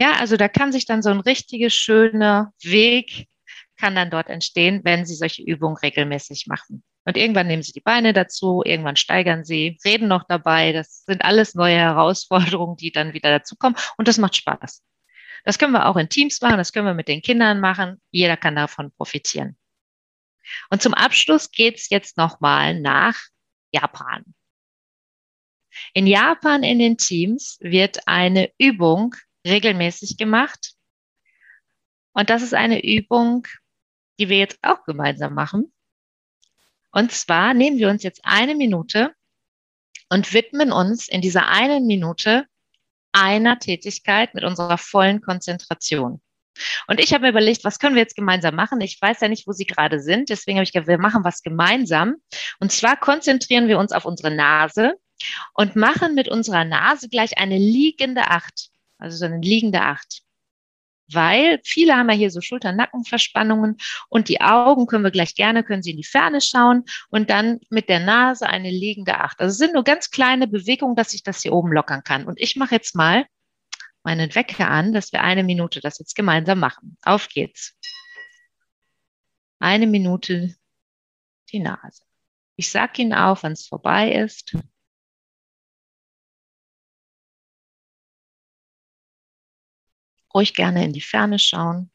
Ja, 0.00 0.14
also 0.18 0.36
da 0.36 0.48
kann 0.48 0.72
sich 0.72 0.84
dann 0.84 1.02
so 1.02 1.10
ein 1.10 1.20
richtiger 1.20 1.70
schöner 1.70 2.52
Weg 2.62 3.28
kann 3.80 3.94
dann 3.94 4.10
dort 4.10 4.28
entstehen, 4.28 4.82
wenn 4.84 5.06
Sie 5.06 5.14
solche 5.14 5.42
Übungen 5.42 5.76
regelmäßig 5.76 6.46
machen. 6.46 6.84
Und 7.04 7.16
irgendwann 7.16 7.46
nehmen 7.46 7.62
Sie 7.62 7.72
die 7.72 7.80
Beine 7.80 8.12
dazu, 8.12 8.62
irgendwann 8.64 8.96
steigern 8.96 9.44
Sie, 9.44 9.78
reden 9.84 10.08
noch 10.08 10.24
dabei. 10.28 10.72
Das 10.72 11.04
sind 11.04 11.24
alles 11.24 11.54
neue 11.54 11.76
Herausforderungen, 11.76 12.76
die 12.76 12.92
dann 12.92 13.14
wieder 13.14 13.30
dazukommen. 13.30 13.78
Und 13.96 14.06
das 14.06 14.18
macht 14.18 14.36
Spaß. 14.36 14.82
Das 15.44 15.58
können 15.58 15.72
wir 15.72 15.86
auch 15.86 15.96
in 15.96 16.08
Teams 16.08 16.40
machen, 16.42 16.58
das 16.58 16.72
können 16.72 16.86
wir 16.86 16.94
mit 16.94 17.08
den 17.08 17.22
Kindern 17.22 17.60
machen. 17.60 18.00
Jeder 18.10 18.36
kann 18.36 18.56
davon 18.56 18.92
profitieren. 18.92 19.56
Und 20.68 20.82
zum 20.82 20.94
Abschluss 20.94 21.50
geht 21.50 21.76
es 21.76 21.88
jetzt 21.88 22.16
nochmal 22.16 22.78
nach 22.78 23.16
Japan. 23.72 24.34
In 25.94 26.06
Japan 26.06 26.62
in 26.62 26.78
den 26.78 26.96
Teams 26.96 27.58
wird 27.60 28.06
eine 28.06 28.50
Übung 28.58 29.14
regelmäßig 29.46 30.18
gemacht. 30.18 30.74
Und 32.12 32.28
das 32.28 32.42
ist 32.42 32.54
eine 32.54 32.84
Übung, 32.84 33.46
die 34.20 34.28
wir 34.28 34.38
jetzt 34.38 34.58
auch 34.62 34.84
gemeinsam 34.84 35.34
machen. 35.34 35.72
Und 36.92 37.12
zwar 37.12 37.54
nehmen 37.54 37.78
wir 37.78 37.88
uns 37.88 38.02
jetzt 38.02 38.20
eine 38.24 38.54
Minute 38.54 39.14
und 40.08 40.32
widmen 40.32 40.72
uns 40.72 41.08
in 41.08 41.20
dieser 41.20 41.48
einen 41.48 41.86
Minute 41.86 42.46
einer 43.12 43.58
Tätigkeit 43.58 44.34
mit 44.34 44.44
unserer 44.44 44.78
vollen 44.78 45.20
Konzentration. 45.20 46.20
Und 46.88 47.00
ich 47.00 47.14
habe 47.14 47.22
mir 47.22 47.30
überlegt, 47.30 47.64
was 47.64 47.78
können 47.78 47.94
wir 47.94 48.02
jetzt 48.02 48.16
gemeinsam 48.16 48.54
machen? 48.54 48.80
Ich 48.80 49.00
weiß 49.00 49.20
ja 49.20 49.28
nicht, 49.28 49.46
wo 49.46 49.52
Sie 49.52 49.64
gerade 49.64 50.00
sind. 50.00 50.28
Deswegen 50.28 50.58
habe 50.58 50.64
ich 50.64 50.72
gesagt, 50.72 50.88
wir 50.88 50.98
machen 50.98 51.24
was 51.24 51.42
gemeinsam. 51.42 52.16
Und 52.58 52.72
zwar 52.72 52.96
konzentrieren 52.98 53.68
wir 53.68 53.78
uns 53.78 53.92
auf 53.92 54.04
unsere 54.04 54.30
Nase. 54.30 54.94
und 55.54 55.76
machen 55.76 56.14
mit 56.14 56.28
unserer 56.28 56.64
Nase 56.64 57.10
gleich 57.10 57.36
eine 57.36 57.58
liegende 57.58 58.28
Acht, 58.28 58.70
also 58.98 59.18
so 59.18 59.26
eine 59.26 59.38
liegende 59.38 59.82
Acht. 59.82 60.22
Weil 61.12 61.60
viele 61.64 61.96
haben 61.96 62.08
ja 62.10 62.16
hier 62.16 62.30
so 62.30 62.40
Schulter-Nackenverspannungen 62.40 63.76
und 64.08 64.28
die 64.28 64.40
Augen 64.40 64.86
können 64.86 65.04
wir 65.04 65.10
gleich 65.10 65.34
gerne, 65.34 65.64
können 65.64 65.82
Sie 65.82 65.90
in 65.90 65.96
die 65.96 66.04
Ferne 66.04 66.40
schauen 66.40 66.84
und 67.10 67.30
dann 67.30 67.60
mit 67.70 67.88
der 67.88 68.00
Nase 68.00 68.46
eine 68.46 68.70
liegende 68.70 69.18
Acht. 69.18 69.40
Also 69.40 69.52
es 69.52 69.58
sind 69.58 69.74
nur 69.74 69.84
ganz 69.84 70.10
kleine 70.10 70.46
Bewegungen, 70.46 70.96
dass 70.96 71.14
ich 71.14 71.22
das 71.22 71.42
hier 71.42 71.52
oben 71.52 71.72
lockern 71.72 72.04
kann. 72.04 72.26
Und 72.26 72.40
ich 72.40 72.56
mache 72.56 72.74
jetzt 72.74 72.94
mal 72.94 73.26
meinen 74.02 74.34
Wecker 74.34 74.68
an, 74.68 74.92
dass 74.92 75.12
wir 75.12 75.22
eine 75.22 75.44
Minute 75.44 75.80
das 75.80 75.98
jetzt 75.98 76.16
gemeinsam 76.16 76.60
machen. 76.60 76.96
Auf 77.02 77.28
geht's. 77.28 77.76
Eine 79.58 79.86
Minute 79.86 80.54
die 81.52 81.60
Nase. 81.60 82.02
Ich 82.56 82.70
sage 82.70 83.02
Ihnen 83.02 83.14
auch, 83.14 83.42
wenn 83.42 83.52
es 83.52 83.66
vorbei 83.66 84.12
ist. 84.12 84.56
Ruhig 90.34 90.54
gerne 90.54 90.84
in 90.84 90.92
die 90.92 91.00
Ferne 91.00 91.38
schauen. 91.38 91.90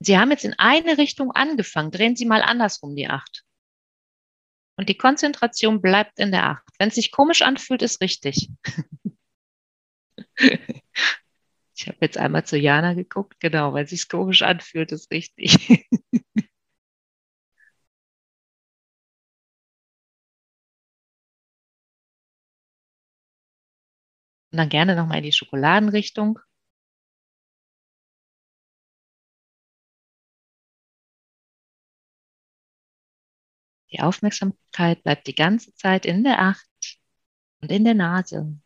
Sie 0.00 0.18
haben 0.18 0.30
jetzt 0.30 0.44
in 0.44 0.54
eine 0.58 0.98
Richtung 0.98 1.32
angefangen. 1.32 1.90
Drehen 1.90 2.16
Sie 2.16 2.26
mal 2.26 2.42
andersrum 2.42 2.94
die 2.94 3.08
Acht. 3.08 3.44
Und 4.76 4.88
die 4.88 4.98
Konzentration 4.98 5.80
bleibt 5.80 6.18
in 6.18 6.30
der 6.30 6.44
Acht. 6.50 6.68
Wenn 6.78 6.88
es 6.88 6.94
sich 6.94 7.10
komisch 7.10 7.42
anfühlt, 7.42 7.82
ist 7.82 8.00
richtig. 8.00 8.50
Ich 11.78 11.86
habe 11.86 11.98
jetzt 12.00 12.16
einmal 12.16 12.44
zu 12.44 12.56
Jana 12.56 12.94
geguckt, 12.94 13.38
genau, 13.38 13.74
weil 13.74 13.84
es 13.84 13.90
sich 13.90 14.08
komisch 14.08 14.40
anfühlt, 14.42 14.92
ist 14.92 15.10
richtig. 15.10 15.86
Und 24.56 24.60
dann 24.60 24.68
gerne 24.70 24.96
nochmal 24.96 25.18
in 25.18 25.24
die 25.24 25.32
Schokoladenrichtung. 25.32 26.38
Die 33.92 34.00
Aufmerksamkeit 34.00 35.02
bleibt 35.02 35.26
die 35.26 35.34
ganze 35.34 35.74
Zeit 35.74 36.06
in 36.06 36.24
der 36.24 36.40
Acht 36.40 36.66
und 37.60 37.70
in 37.70 37.84
der 37.84 37.92
Nase. 37.92 38.58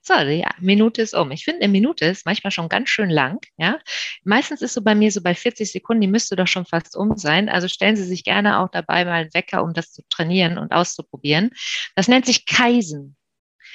So, 0.00 0.14
die 0.24 0.46
Minute 0.60 1.02
ist 1.02 1.14
um. 1.14 1.32
Ich 1.32 1.44
finde, 1.44 1.62
eine 1.64 1.72
Minute 1.72 2.04
ist 2.04 2.24
manchmal 2.24 2.52
schon 2.52 2.68
ganz 2.68 2.88
schön 2.88 3.10
lang. 3.10 3.44
Ja, 3.56 3.80
meistens 4.22 4.62
ist 4.62 4.74
so 4.74 4.82
bei 4.82 4.94
mir 4.94 5.10
so 5.10 5.20
bei 5.22 5.34
40 5.34 5.72
Sekunden, 5.72 6.02
die 6.02 6.06
müsste 6.06 6.36
doch 6.36 6.46
schon 6.46 6.66
fast 6.66 6.96
um 6.96 7.16
sein. 7.16 7.48
Also 7.48 7.66
stellen 7.66 7.96
Sie 7.96 8.04
sich 8.04 8.22
gerne 8.22 8.60
auch 8.60 8.68
dabei 8.70 9.04
mal 9.04 9.22
einen 9.22 9.34
Wecker, 9.34 9.64
um 9.64 9.74
das 9.74 9.92
zu 9.92 10.02
trainieren 10.08 10.56
und 10.56 10.70
auszuprobieren. 10.70 11.50
Das 11.96 12.06
nennt 12.06 12.26
sich 12.26 12.46
Kaisen. 12.46 13.17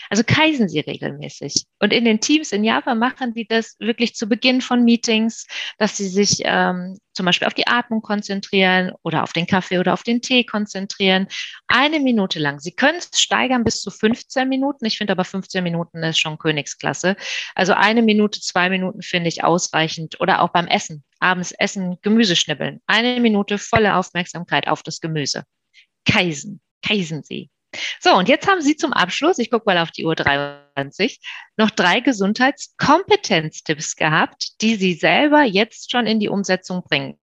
Also 0.10 0.24
kaisen 0.26 0.70
sie 0.70 0.80
regelmäßig. 0.80 1.66
Und 1.80 1.94
in 1.94 2.06
den 2.06 2.20
Teams 2.20 2.52
in 2.52 2.64
Japan 2.64 3.00
machen 3.00 3.34
die 3.34 3.46
das 3.48 3.76
wirklich 3.80 4.16
zu 4.16 4.28
Beginn 4.28 4.62
von 4.62 4.84
Meetings, 4.84 5.48
dass 5.78 5.98
sie 5.98 6.08
sich 6.08 6.42
ähm, 6.44 6.98
zum 7.14 7.26
Beispiel 7.26 7.48
auf 7.48 7.54
die 7.54 7.68
Atmung 7.68 8.02
konzentrieren 8.02 8.92
oder 9.04 9.24
auf 9.24 9.34
den 9.34 9.48
Kaffee 9.48 9.80
oder 9.80 9.94
auf 9.94 10.04
den 10.04 10.22
Tee 10.22 10.44
konzentrieren. 10.44 11.28
Eine 11.68 12.00
Minute 12.00 12.40
lang. 12.40 12.60
Sie 12.60 12.74
können 12.74 12.98
es 12.98 13.20
steigern 13.20 13.64
bis 13.64 13.82
zu 13.82 13.92
15 13.92 14.50
Minuten. 14.50 14.86
Ich 14.86 14.98
finde 14.98 15.14
aber 15.14 15.24
15 15.24 15.64
Minuten 15.64 16.04
ist 16.04 16.20
schon 16.20 16.38
Königsklasse. 16.38 17.16
Also 17.56 17.74
eine 17.74 18.02
Minute, 18.02 18.42
zwei 18.42 18.70
Minuten 18.70 19.02
finde 19.02 19.30
ich 19.30 19.44
ausreichend. 19.44 20.20
Oder 20.20 20.42
auch 20.42 20.50
beim 20.50 20.68
Essen. 20.68 21.04
Abends 21.20 21.54
essen, 21.58 21.98
Gemüse 22.02 22.36
schnibbeln. 22.36 22.82
Eine 22.88 23.20
Minute 23.20 23.58
volle 23.58 23.96
Aufmerksamkeit 23.96 24.68
auf 24.68 24.84
das 24.84 25.00
Gemüse. 25.00 25.44
Kaisen. 26.06 26.62
Kaisen 26.86 27.24
Sie. 27.24 27.50
So, 28.00 28.16
und 28.16 28.30
jetzt 28.30 28.48
haben 28.48 28.62
Sie 28.62 28.76
zum 28.76 28.94
Abschluss, 28.94 29.40
ich 29.40 29.50
gucke 29.50 29.66
mal 29.66 29.78
auf 29.78 29.92
die 29.92 30.06
Uhr 30.06 30.16
23, 30.16 31.20
noch 31.58 31.72
drei 31.72 32.00
Gesundheitskompetenztipps 32.00 33.96
gehabt, 33.96 34.62
die 34.62 34.76
Sie 34.76 34.94
selber 34.94 35.44
jetzt 35.44 35.92
schon 35.92 36.08
in 36.08 36.20
die 36.20 36.30
Umsetzung 36.30 36.84
bringen. 36.84 37.20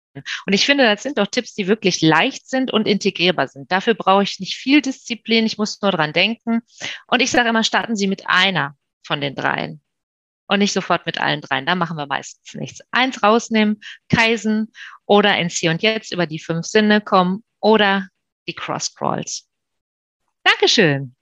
Und 0.46 0.52
ich 0.52 0.64
finde, 0.64 0.84
das 0.84 1.02
sind 1.02 1.18
doch 1.18 1.26
Tipps, 1.26 1.54
die 1.54 1.66
wirklich 1.66 2.00
leicht 2.00 2.48
sind 2.48 2.72
und 2.72 2.86
integrierbar 2.86 3.48
sind. 3.48 3.72
Dafür 3.72 3.94
brauche 3.94 4.22
ich 4.22 4.38
nicht 4.38 4.54
viel 4.54 4.80
Disziplin, 4.80 5.46
ich 5.46 5.58
muss 5.58 5.80
nur 5.82 5.90
dran 5.90 6.12
denken. 6.12 6.60
Und 7.08 7.20
ich 7.20 7.30
sage 7.30 7.48
immer, 7.48 7.64
starten 7.64 7.96
Sie 7.96 8.06
mit 8.06 8.28
einer 8.28 8.76
von 9.04 9.20
den 9.20 9.34
dreien 9.34 9.80
und 10.46 10.58
nicht 10.58 10.72
sofort 10.72 11.06
mit 11.06 11.18
allen 11.20 11.40
dreien. 11.40 11.66
Da 11.66 11.74
machen 11.74 11.96
wir 11.96 12.06
meistens 12.06 12.54
nichts. 12.54 12.80
Eins 12.90 13.22
rausnehmen, 13.22 13.80
Kaisen 14.08 14.72
oder 15.06 15.36
ins 15.38 15.56
Hier 15.56 15.70
und 15.70 15.82
Jetzt 15.82 16.12
über 16.12 16.26
die 16.26 16.38
fünf 16.38 16.66
Sinne 16.66 17.00
kommen 17.00 17.42
oder 17.60 18.08
die 18.46 18.54
Cross-Crawls. 18.54 19.48
Dankeschön. 20.44 21.14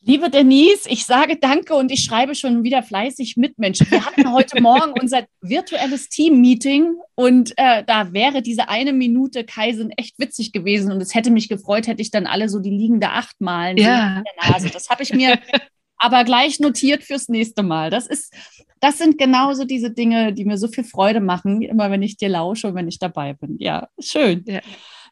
Liebe 0.00 0.30
Denise, 0.30 0.88
ich 0.88 1.04
sage 1.04 1.36
danke 1.40 1.74
und 1.74 1.90
ich 1.90 2.04
schreibe 2.04 2.36
schon 2.36 2.62
wieder 2.62 2.84
fleißig 2.84 3.36
mit, 3.36 3.58
Mensch. 3.58 3.80
Wir 3.90 4.06
hatten 4.06 4.32
heute 4.32 4.62
Morgen 4.62 4.92
unser 4.92 5.26
virtuelles 5.40 6.08
Team-Meeting 6.08 6.94
und 7.16 7.52
äh, 7.56 7.82
da 7.84 8.12
wäre 8.12 8.40
diese 8.40 8.68
eine 8.68 8.92
Minute 8.92 9.44
Kaisen 9.44 9.90
echt 9.90 10.18
witzig 10.20 10.52
gewesen 10.52 10.92
und 10.92 11.00
es 11.00 11.14
hätte 11.14 11.32
mich 11.32 11.48
gefreut, 11.48 11.88
hätte 11.88 12.00
ich 12.00 12.12
dann 12.12 12.28
alle 12.28 12.48
so 12.48 12.60
die 12.60 12.70
liegende 12.70 13.10
Acht 13.10 13.40
malen 13.40 13.76
ja. 13.76 14.18
in 14.18 14.24
der 14.24 14.50
Nase. 14.52 14.70
Das 14.70 14.88
habe 14.88 15.02
ich 15.02 15.12
mir 15.12 15.40
aber 15.98 16.22
gleich 16.22 16.60
notiert 16.60 17.02
fürs 17.02 17.28
nächste 17.28 17.64
Mal. 17.64 17.90
Das 17.90 18.06
ist, 18.06 18.32
das 18.80 18.98
sind 18.98 19.18
genauso 19.18 19.64
diese 19.64 19.90
Dinge, 19.90 20.32
die 20.32 20.44
mir 20.44 20.58
so 20.58 20.68
viel 20.68 20.84
Freude 20.84 21.20
machen, 21.20 21.60
immer 21.62 21.90
wenn 21.90 22.02
ich 22.02 22.16
dir 22.16 22.28
lausche 22.28 22.68
und 22.68 22.76
wenn 22.76 22.88
ich 22.88 23.00
dabei 23.00 23.32
bin. 23.32 23.56
Ja, 23.58 23.88
schön. 23.98 24.44
Ja. 24.46 24.60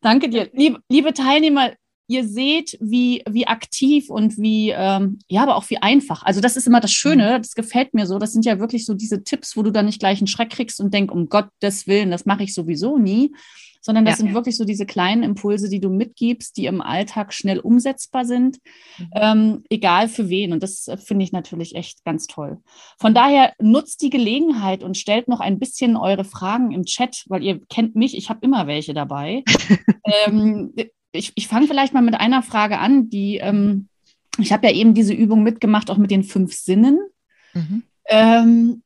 Danke 0.01 0.29
dir. 0.29 0.49
Liebe, 0.53 0.79
liebe 0.89 1.13
Teilnehmer, 1.13 1.73
ihr 2.09 2.27
seht, 2.27 2.77
wie, 2.81 3.23
wie 3.29 3.47
aktiv 3.47 4.11
und 4.11 4.39
wie, 4.39 4.71
ähm, 4.71 5.19
ja, 5.29 5.43
aber 5.43 5.57
auch 5.57 5.69
wie 5.71 5.79
einfach. 5.79 6.23
Also 6.23 6.41
das 6.41 6.57
ist 6.57 6.67
immer 6.67 6.81
das 6.81 6.93
Schöne, 6.93 7.39
mhm. 7.39 7.43
das 7.43 7.55
gefällt 7.55 7.95
mir 7.95 8.07
so. 8.07 8.19
Das 8.19 8.33
sind 8.33 8.45
ja 8.45 8.59
wirklich 8.59 8.87
so 8.87 8.95
diese 8.95 9.25
Tipps, 9.25 9.57
wo 9.57 9.63
du 9.63 9.71
dann 9.71 9.87
nicht 9.87 9.99
gleich 10.01 10.19
einen 10.19 10.27
Schreck 10.27 10.51
kriegst 10.51 10.81
und 10.81 10.95
denkst, 10.95 11.13
um 11.13 11.29
Gottes 11.29 11.87
Willen, 11.87 12.11
das 12.11 12.27
mache 12.27 12.45
ich 12.45 12.55
sowieso 12.55 12.99
nie. 12.99 13.35
Sondern 13.83 14.05
das 14.05 14.19
ja. 14.19 14.25
sind 14.25 14.35
wirklich 14.35 14.57
so 14.57 14.65
diese 14.65 14.85
kleinen 14.85 15.23
Impulse, 15.23 15.69
die 15.69 15.79
du 15.79 15.91
mitgibst, 15.91 16.57
die 16.57 16.67
im 16.67 16.83
Alltag 16.83 17.33
schnell 17.33 17.61
umsetzbar 17.61 18.25
sind, 18.25 18.59
mhm. 18.99 19.11
ähm, 19.15 19.65
egal 19.71 20.09
für 20.09 20.29
wen. 20.29 20.53
Und 20.53 20.65
das 20.65 20.89
äh, 20.89 20.97
finde 20.97 21.25
ich 21.25 21.31
natürlich 21.31 21.77
echt 21.77 22.05
ganz 22.05 22.27
toll. 22.27 22.59
Von 22.99 23.15
daher 23.15 23.53
nutzt 23.61 24.03
die 24.03 24.11
Gelegenheit 24.11 24.83
und 24.83 24.97
stellt 24.97 25.29
noch 25.29 25.39
ein 25.39 25.61
bisschen 25.61 25.97
eure 25.97 26.25
Fragen 26.25 26.73
im 26.73 26.85
Chat, 26.85 27.25
weil 27.29 27.45
ihr 27.45 27.61
kennt 27.67 27.95
mich, 27.95 28.17
ich 28.17 28.29
habe 28.29 28.41
immer 28.43 28.67
welche 28.67 28.93
dabei. 28.93 29.45
ähm, 30.27 30.73
ich, 31.17 31.33
ich 31.35 31.49
fange 31.49 31.67
vielleicht 31.67 31.95
mal 31.95 32.03
mit 32.03 32.15
einer 32.15 32.43
Frage 32.43 32.79
an, 32.79 33.09
die 33.09 33.37
ähm, 33.37 33.89
ich 34.39 34.53
habe 34.53 34.67
ja 34.67 34.73
eben 34.73 34.95
diese 34.95 35.15
Übung 35.15 35.43
mitgemacht, 35.43 35.91
auch 35.91 35.97
mit 35.97 36.11
den 36.11 36.25
fünf 36.25 36.55
Sinnen. 36.55 36.99
Mhm. 37.55 37.83
Ähm, 38.09 38.83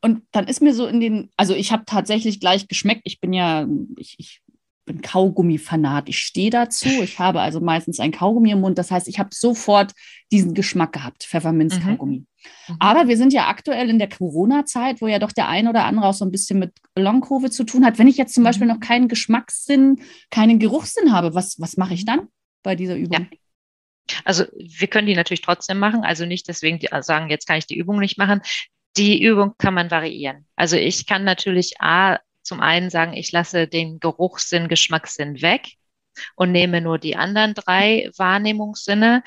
und 0.00 0.22
dann 0.32 0.48
ist 0.48 0.62
mir 0.62 0.74
so 0.74 0.86
in 0.86 1.00
den, 1.00 1.30
also 1.36 1.54
ich 1.54 1.72
habe 1.72 1.84
tatsächlich 1.86 2.40
gleich 2.40 2.68
geschmeckt. 2.68 3.02
Ich 3.04 3.20
bin 3.20 3.32
ja, 3.32 3.66
ich, 3.96 4.16
ich 4.18 4.41
bin 4.84 5.00
Kaugummi-Fanat. 5.00 6.08
Ich 6.08 6.18
stehe 6.18 6.50
dazu. 6.50 6.88
Ich 6.88 7.18
habe 7.18 7.40
also 7.40 7.60
meistens 7.60 8.00
ein 8.00 8.12
Kaugummi 8.12 8.50
im 8.50 8.60
Mund. 8.60 8.78
Das 8.78 8.90
heißt, 8.90 9.08
ich 9.08 9.18
habe 9.18 9.30
sofort 9.32 9.92
diesen 10.30 10.54
Geschmack 10.54 10.92
gehabt, 10.92 11.24
Pfefferminz-Kaugummi. 11.24 12.18
Mhm. 12.18 12.26
Mhm. 12.68 12.76
Aber 12.80 13.08
wir 13.08 13.16
sind 13.16 13.32
ja 13.32 13.48
aktuell 13.48 13.88
in 13.90 13.98
der 13.98 14.08
Corona-Zeit, 14.08 15.00
wo 15.00 15.06
ja 15.06 15.18
doch 15.18 15.32
der 15.32 15.48
ein 15.48 15.68
oder 15.68 15.84
andere 15.84 16.06
auch 16.06 16.14
so 16.14 16.24
ein 16.24 16.32
bisschen 16.32 16.58
mit 16.58 16.72
Long-Covid 16.96 17.52
zu 17.52 17.64
tun 17.64 17.84
hat. 17.84 17.98
Wenn 17.98 18.08
ich 18.08 18.16
jetzt 18.16 18.34
zum 18.34 18.42
mhm. 18.42 18.46
Beispiel 18.46 18.66
noch 18.66 18.80
keinen 18.80 19.08
Geschmackssinn, 19.08 20.02
keinen 20.30 20.58
Geruchssinn 20.58 21.12
habe, 21.12 21.34
was, 21.34 21.60
was 21.60 21.76
mache 21.76 21.94
ich 21.94 22.04
dann 22.04 22.28
bei 22.62 22.74
dieser 22.74 22.96
Übung? 22.96 23.28
Ja. 23.30 23.38
Also 24.24 24.44
wir 24.56 24.88
können 24.88 25.06
die 25.06 25.14
natürlich 25.14 25.42
trotzdem 25.42 25.78
machen. 25.78 26.02
Also 26.02 26.26
nicht 26.26 26.48
deswegen 26.48 26.80
sagen, 27.02 27.30
jetzt 27.30 27.46
kann 27.46 27.58
ich 27.58 27.66
die 27.66 27.78
Übung 27.78 28.00
nicht 28.00 28.18
machen. 28.18 28.40
Die 28.96 29.22
Übung 29.22 29.54
kann 29.58 29.74
man 29.74 29.90
variieren. 29.90 30.46
Also 30.56 30.76
ich 30.76 31.06
kann 31.06 31.24
natürlich 31.24 31.80
A, 31.80 32.18
zum 32.52 32.60
einen 32.60 32.90
sagen, 32.90 33.14
ich 33.14 33.32
lasse 33.32 33.66
den 33.66 33.98
Geruchssinn, 33.98 34.68
Geschmackssinn 34.68 35.40
weg 35.40 35.68
und 36.36 36.52
nehme 36.52 36.82
nur 36.82 36.98
die 36.98 37.16
anderen 37.16 37.54
drei 37.54 38.10
Wahrnehmungssinne. 38.18 39.22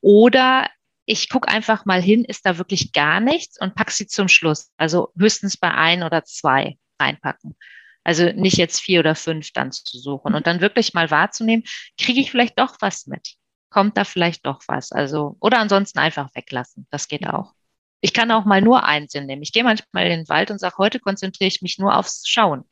Oder 0.00 0.70
ich 1.04 1.28
gucke 1.28 1.48
einfach 1.48 1.86
mal 1.86 2.00
hin, 2.00 2.24
ist 2.24 2.46
da 2.46 2.56
wirklich 2.56 2.92
gar 2.92 3.18
nichts 3.18 3.60
und 3.60 3.74
pack 3.74 3.90
sie 3.90 4.06
zum 4.06 4.28
Schluss. 4.28 4.70
Also 4.76 5.12
höchstens 5.18 5.56
bei 5.56 5.72
ein 5.72 6.04
oder 6.04 6.22
zwei 6.22 6.78
reinpacken. 7.00 7.56
Also 8.04 8.26
nicht 8.26 8.58
jetzt 8.58 8.80
vier 8.80 9.00
oder 9.00 9.16
fünf 9.16 9.52
dann 9.52 9.72
zu 9.72 9.98
suchen 9.98 10.34
und 10.34 10.46
dann 10.46 10.60
wirklich 10.60 10.94
mal 10.94 11.10
wahrzunehmen, 11.10 11.64
kriege 12.00 12.20
ich 12.20 12.30
vielleicht 12.30 12.58
doch 12.60 12.76
was 12.80 13.06
mit? 13.06 13.34
Kommt 13.70 13.96
da 13.96 14.04
vielleicht 14.04 14.46
doch 14.46 14.62
was? 14.68 14.92
Also, 14.92 15.36
oder 15.40 15.58
ansonsten 15.58 15.98
einfach 15.98 16.32
weglassen. 16.34 16.86
Das 16.90 17.08
geht 17.08 17.26
auch. 17.26 17.54
Ich 18.00 18.12
kann 18.12 18.30
auch 18.30 18.44
mal 18.44 18.62
nur 18.62 18.84
Einsinn 18.84 19.26
nehmen. 19.26 19.42
Ich 19.42 19.52
gehe 19.52 19.64
manchmal 19.64 20.04
in 20.06 20.20
den 20.20 20.28
Wald 20.28 20.50
und 20.50 20.58
sage, 20.58 20.76
heute 20.78 21.00
konzentriere 21.00 21.48
ich 21.48 21.62
mich 21.62 21.78
nur 21.78 21.96
aufs 21.96 22.22
Schauen 22.26 22.64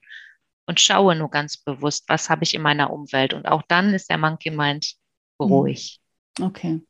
und 0.67 0.81
schaue 0.81 1.17
nur 1.17 1.31
ganz 1.31 1.57
bewusst, 1.57 2.05
was 2.09 2.29
habe 2.29 2.45
ich 2.45 2.55
in 2.55 2.62
meiner 2.62 2.93
Umwelt. 2.93 3.35
Und 3.35 3.47
auch 3.47 3.62
dann 3.69 3.95
ist 3.95 4.11
der 4.11 4.19
Monkey 4.19 4.51
Mind 4.51 4.95
ruhig. 5.41 6.01
Okay. 6.41 6.81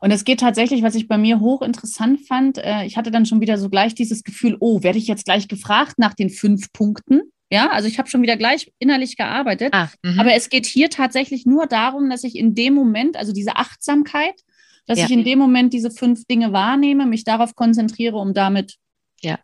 Und 0.00 0.10
es 0.10 0.24
geht 0.24 0.40
tatsächlich, 0.40 0.82
was 0.82 0.94
ich 0.94 1.08
bei 1.08 1.16
mir 1.16 1.40
hochinteressant 1.40 2.26
fand, 2.26 2.58
äh, 2.58 2.84
ich 2.84 2.96
hatte 2.96 3.10
dann 3.10 3.26
schon 3.26 3.40
wieder 3.40 3.56
so 3.56 3.70
gleich 3.70 3.94
dieses 3.94 4.24
Gefühl, 4.24 4.56
oh, 4.60 4.82
werde 4.82 4.98
ich 4.98 5.06
jetzt 5.06 5.24
gleich 5.24 5.48
gefragt 5.48 5.98
nach 5.98 6.14
den 6.14 6.30
fünf 6.30 6.72
Punkten? 6.72 7.22
Ja, 7.52 7.70
also 7.70 7.88
ich 7.88 7.98
habe 7.98 8.08
schon 8.08 8.22
wieder 8.22 8.36
gleich 8.36 8.72
innerlich 8.78 9.16
gearbeitet. 9.16 9.70
Ah, 9.72 9.88
aber 10.18 10.34
es 10.34 10.50
geht 10.50 10.66
hier 10.66 10.88
tatsächlich 10.88 11.46
nur 11.46 11.66
darum, 11.66 12.08
dass 12.08 12.22
ich 12.22 12.36
in 12.36 12.54
dem 12.54 12.74
Moment, 12.74 13.16
also 13.16 13.32
diese 13.32 13.56
Achtsamkeit, 13.56 14.40
dass 14.86 14.98
ja. 14.98 15.04
ich 15.06 15.10
in 15.10 15.24
dem 15.24 15.38
Moment 15.38 15.72
diese 15.72 15.90
fünf 15.90 16.26
Dinge 16.26 16.52
wahrnehme, 16.52 17.06
mich 17.06 17.24
darauf 17.24 17.54
konzentriere, 17.54 18.16
um 18.16 18.34
damit. 18.34 18.76
Ja, 19.22 19.38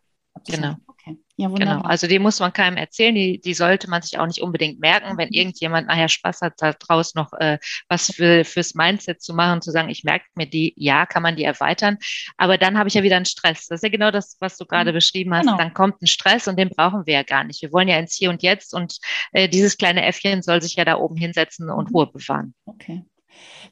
genau. 0.46 0.76
Ja, 1.38 1.48
genau. 1.48 1.52
wunderbar. 1.52 1.76
Genau. 1.76 1.88
Also 1.88 2.06
die 2.06 2.18
muss 2.18 2.40
man 2.40 2.52
keinem 2.52 2.76
erzählen, 2.76 3.14
die, 3.14 3.40
die 3.40 3.54
sollte 3.54 3.90
man 3.90 4.02
sich 4.02 4.18
auch 4.18 4.26
nicht 4.26 4.40
unbedingt 4.40 4.80
merken. 4.80 5.18
Wenn 5.18 5.28
mhm. 5.28 5.34
irgendjemand 5.34 5.86
nachher 5.86 6.08
Spaß 6.08 6.40
hat, 6.40 6.54
daraus 6.58 7.14
noch 7.14 7.32
äh, 7.34 7.58
was 7.88 8.10
für, 8.10 8.44
fürs 8.44 8.74
Mindset 8.74 9.20
zu 9.20 9.34
machen, 9.34 9.60
zu 9.60 9.70
sagen, 9.70 9.90
ich 9.90 10.02
merke 10.02 10.24
mir 10.34 10.46
die, 10.46 10.72
ja, 10.76 11.04
kann 11.04 11.22
man 11.22 11.36
die 11.36 11.44
erweitern. 11.44 11.98
Aber 12.36 12.56
dann 12.58 12.78
habe 12.78 12.88
ich 12.88 12.94
ja 12.94 13.02
wieder 13.02 13.16
einen 13.16 13.26
Stress. 13.26 13.66
Das 13.66 13.78
ist 13.78 13.82
ja 13.82 13.90
genau 13.90 14.10
das, 14.10 14.36
was 14.40 14.56
du 14.56 14.64
gerade 14.64 14.92
mhm. 14.92 14.96
beschrieben 14.96 15.34
hast. 15.34 15.44
Genau. 15.44 15.58
Dann 15.58 15.74
kommt 15.74 16.00
ein 16.02 16.06
Stress 16.06 16.48
und 16.48 16.58
den 16.58 16.70
brauchen 16.70 17.06
wir 17.06 17.14
ja 17.14 17.22
gar 17.22 17.44
nicht. 17.44 17.60
Wir 17.62 17.72
wollen 17.72 17.88
ja 17.88 17.98
ins 17.98 18.14
Hier 18.14 18.30
und 18.30 18.42
Jetzt 18.42 18.74
und 18.74 18.98
äh, 19.32 19.48
dieses 19.48 19.76
kleine 19.76 20.04
Äffchen 20.04 20.42
soll 20.42 20.62
sich 20.62 20.76
ja 20.76 20.84
da 20.84 20.96
oben 20.96 21.16
hinsetzen 21.16 21.68
und 21.68 21.90
mhm. 21.90 21.96
Ruhe 21.96 22.06
bewahren. 22.06 22.54
Okay. 22.64 23.04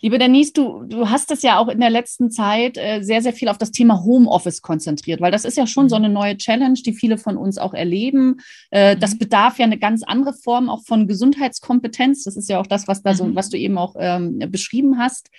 Liebe 0.01 0.19
Denise, 0.19 0.53
du, 0.53 0.83
du 0.85 1.09
hast 1.09 1.31
es 1.31 1.43
ja 1.43 1.59
auch 1.59 1.69
in 1.69 1.81
der 1.81 1.91
letzten 1.91 2.31
Zeit 2.31 2.77
äh, 2.77 3.01
sehr, 3.03 3.23
sehr 3.23 3.33
viel 3.33 3.49
auf 3.49 3.59
das 3.59 3.71
Thema 3.71 4.05
Homeoffice 4.05 4.61
konzentriert, 4.61 5.21
weil 5.21 5.33
das 5.33 5.45
ist 5.45 5.57
ja 5.57 5.67
schon 5.67 5.89
so 5.89 5.97
eine 5.97 6.09
mhm. 6.09 6.15
neue 6.15 6.37
Challenge, 6.37 6.79
die 6.85 6.93
viele 6.93 7.17
von 7.17 7.37
uns 7.37 7.59
auch 7.59 7.75
erleben. 7.75 8.37
Äh, 8.71 8.97
das 8.97 9.15
mhm. 9.15 9.19
bedarf 9.19 9.59
ja 9.59 9.65
eine 9.65 9.79
ganz 9.79 10.03
andere 10.03 10.35
Form 10.35 10.69
auch 10.69 10.83
von 10.85 11.09
Gesundheitskompetenz. 11.09 12.25
Das 12.25 12.37
ist 12.37 12.49
ja 12.49 12.61
auch 12.61 12.67
das, 12.67 12.89
was 12.89 13.03
da 13.03 13.15
so, 13.15 13.25
mhm. 13.25 13.35
was 13.35 13.49
du 13.49 13.57
eben 13.57 13.79
auch 13.79 13.95
ähm, 13.99 14.39
beschrieben 14.51 14.99
hast. 14.99 15.31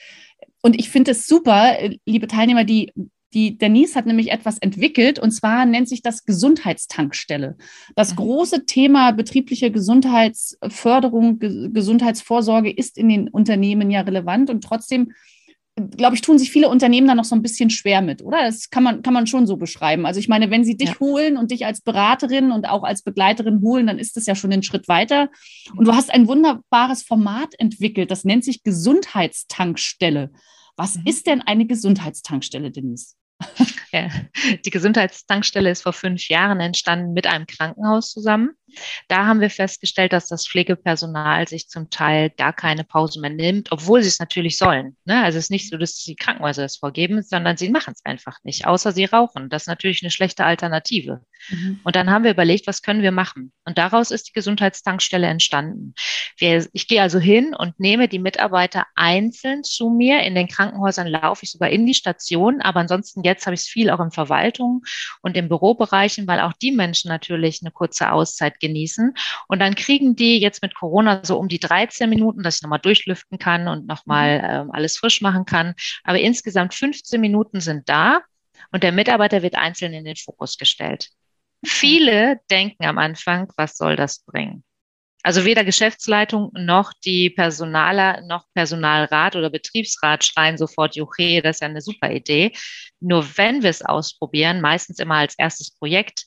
Und 0.61 0.79
ich 0.79 0.89
finde 0.89 1.11
es 1.11 1.27
super, 1.27 1.79
äh, 1.79 1.97
liebe 2.05 2.27
Teilnehmer, 2.27 2.63
die 2.63 2.91
die 3.35 3.57
Denise 3.57 3.95
hat 3.95 4.05
nämlich 4.05 4.31
etwas 4.31 4.57
entwickelt 4.57 5.19
und 5.19 5.31
zwar 5.31 5.65
nennt 5.65 5.89
sich 5.89 6.01
das 6.01 6.25
Gesundheitstankstelle. 6.25 7.57
Das 7.95 8.11
mhm. 8.11 8.15
große 8.15 8.65
Thema 8.65 9.11
betriebliche 9.11 9.69
Gesundheitsförderung, 9.69 11.39
Ge 11.39 11.69
Gesundheitsvorsorge 11.71 12.71
ist 12.71 12.97
in 12.97 13.09
den 13.09 13.27
Unternehmen 13.27 13.91
ja 13.91 14.01
relevant 14.01 14.49
und 14.49 14.63
trotzdem 14.63 15.11
glaube 15.75 16.15
ich, 16.15 16.21
tun 16.21 16.39
sich 16.39 16.51
viele 16.51 16.69
Unternehmen 16.69 17.07
da 17.07 17.15
noch 17.15 17.25
so 17.25 17.35
ein 17.35 17.41
bisschen 17.41 17.69
schwer 17.69 18.01
mit, 18.01 18.23
oder? 18.23 18.43
Das 18.43 18.69
kann 18.69 18.83
man, 18.83 19.01
kann 19.01 19.13
man 19.13 19.27
schon 19.27 19.45
so 19.45 19.57
beschreiben. 19.57 20.05
Also 20.05 20.21
ich 20.21 20.29
meine, 20.29 20.49
wenn 20.49 20.63
sie 20.63 20.77
dich 20.77 20.89
ja. 20.89 20.99
holen 21.01 21.35
und 21.35 21.51
dich 21.51 21.65
als 21.65 21.81
Beraterin 21.81 22.51
und 22.51 22.69
auch 22.69 22.83
als 22.83 23.03
Begleiterin 23.03 23.59
holen, 23.61 23.87
dann 23.87 23.99
ist 23.99 24.15
das 24.15 24.25
ja 24.25 24.35
schon 24.35 24.53
ein 24.53 24.63
Schritt 24.63 24.87
weiter. 24.87 25.29
Und 25.75 25.85
du 25.85 25.93
hast 25.93 26.13
ein 26.13 26.27
wunderbares 26.29 27.03
Format 27.03 27.55
entwickelt, 27.57 28.09
das 28.09 28.23
nennt 28.23 28.45
sich 28.45 28.63
Gesundheitstankstelle. 28.63 30.31
Was 30.77 30.95
mhm. 30.95 31.03
ist 31.05 31.27
denn 31.27 31.41
eine 31.41 31.65
Gesundheitstankstelle, 31.65 32.71
Denise? 32.71 33.15
Die 34.65 34.69
Gesundheitstankstelle 34.69 35.69
ist 35.69 35.83
vor 35.83 35.93
fünf 35.93 36.27
Jahren 36.27 36.59
entstanden 36.59 37.13
mit 37.13 37.27
einem 37.27 37.47
Krankenhaus 37.47 38.11
zusammen. 38.11 38.51
Da 39.07 39.25
haben 39.25 39.41
wir 39.41 39.49
festgestellt, 39.49 40.13
dass 40.13 40.27
das 40.27 40.47
Pflegepersonal 40.47 41.47
sich 41.47 41.67
zum 41.69 41.89
Teil 41.89 42.29
gar 42.29 42.53
keine 42.53 42.83
Pause 42.83 43.19
mehr 43.19 43.29
nimmt, 43.29 43.71
obwohl 43.71 44.01
sie 44.01 44.09
es 44.09 44.19
natürlich 44.19 44.57
sollen. 44.57 44.95
Ne? 45.05 45.23
Also 45.23 45.37
es 45.37 45.45
ist 45.45 45.51
nicht 45.51 45.69
so, 45.69 45.77
dass 45.77 45.95
die 45.95 46.15
Krankenhäuser 46.15 46.63
das 46.63 46.77
vorgeben, 46.77 47.21
sondern 47.21 47.57
sie 47.57 47.69
machen 47.69 47.93
es 47.93 48.05
einfach 48.05 48.37
nicht, 48.43 48.65
außer 48.65 48.91
sie 48.91 49.05
rauchen. 49.05 49.49
Das 49.49 49.63
ist 49.63 49.67
natürlich 49.67 50.03
eine 50.03 50.11
schlechte 50.11 50.45
Alternative. 50.45 51.21
Mhm. 51.49 51.79
Und 51.83 51.95
dann 51.95 52.09
haben 52.09 52.23
wir 52.23 52.31
überlegt, 52.31 52.67
was 52.67 52.81
können 52.81 53.01
wir 53.01 53.11
machen? 53.11 53.51
Und 53.65 53.77
daraus 53.77 54.11
ist 54.11 54.29
die 54.29 54.33
Gesundheitstankstelle 54.33 55.27
entstanden. 55.27 55.93
Wir, 56.37 56.67
ich 56.73 56.87
gehe 56.87 57.01
also 57.01 57.19
hin 57.19 57.53
und 57.55 57.79
nehme 57.79 58.07
die 58.07 58.19
Mitarbeiter 58.19 58.85
einzeln 58.95 59.63
zu 59.63 59.89
mir. 59.89 60.21
In 60.23 60.35
den 60.35 60.47
Krankenhäusern 60.47 61.07
laufe 61.07 61.43
ich 61.43 61.51
sogar 61.51 61.69
in 61.69 61.85
die 61.85 61.93
Station, 61.93 62.61
aber 62.61 62.79
ansonsten 62.79 63.23
jetzt 63.23 63.45
habe 63.45 63.53
ich 63.53 63.61
es 63.61 63.67
viel 63.67 63.89
auch 63.89 63.99
in 63.99 64.11
Verwaltung 64.11 64.81
und 65.21 65.37
in 65.37 65.49
Bürobereichen, 65.49 66.27
weil 66.27 66.39
auch 66.39 66.53
die 66.53 66.71
Menschen 66.71 67.09
natürlich 67.09 67.61
eine 67.61 67.71
kurze 67.71 68.11
Auszeit 68.11 68.59
genießen. 68.67 69.13
Und 69.47 69.59
dann 69.59 69.75
kriegen 69.75 70.15
die 70.15 70.39
jetzt 70.39 70.61
mit 70.61 70.75
Corona 70.75 71.21
so 71.23 71.37
um 71.37 71.47
die 71.47 71.59
13 71.59 72.09
Minuten, 72.09 72.43
dass 72.43 72.57
ich 72.57 72.61
nochmal 72.61 72.79
durchlüften 72.79 73.37
kann 73.37 73.67
und 73.67 73.87
nochmal 73.87 74.37
mhm. 74.37 74.69
äh, 74.69 74.73
alles 74.73 74.97
frisch 74.97 75.21
machen 75.21 75.45
kann. 75.45 75.73
Aber 76.03 76.19
insgesamt 76.19 76.73
15 76.73 77.19
Minuten 77.19 77.61
sind 77.61 77.87
da 77.89 78.21
und 78.71 78.83
der 78.83 78.91
Mitarbeiter 78.91 79.41
wird 79.41 79.55
einzeln 79.55 79.93
in 79.93 80.05
den 80.05 80.15
Fokus 80.15 80.57
gestellt. 80.57 81.09
Viele 81.65 82.39
denken 82.51 82.85
am 82.85 82.97
Anfang, 82.97 83.51
was 83.57 83.77
soll 83.77 83.95
das 83.95 84.19
bringen? 84.19 84.63
Also 85.25 85.43
weder 85.43 85.63
Geschäftsleitung 85.63 86.51
noch 86.53 86.93
die 87.03 87.31
Personaler 87.31 88.21
noch 88.21 88.45
Personalrat 88.53 89.35
oder 89.35 89.49
Betriebsrat 89.49 90.23
schreien 90.23 90.55
sofort, 90.55 90.95
Juche, 90.95 91.41
das 91.41 91.55
ist 91.55 91.61
ja 91.61 91.67
eine 91.67 91.81
super 91.81 92.11
Idee. 92.11 92.51
Nur 92.99 93.25
wenn 93.35 93.63
wir 93.63 93.71
es 93.71 93.81
ausprobieren, 93.81 94.61
meistens 94.61 94.99
immer 94.99 95.15
als 95.15 95.33
erstes 95.35 95.71
Projekt, 95.71 96.25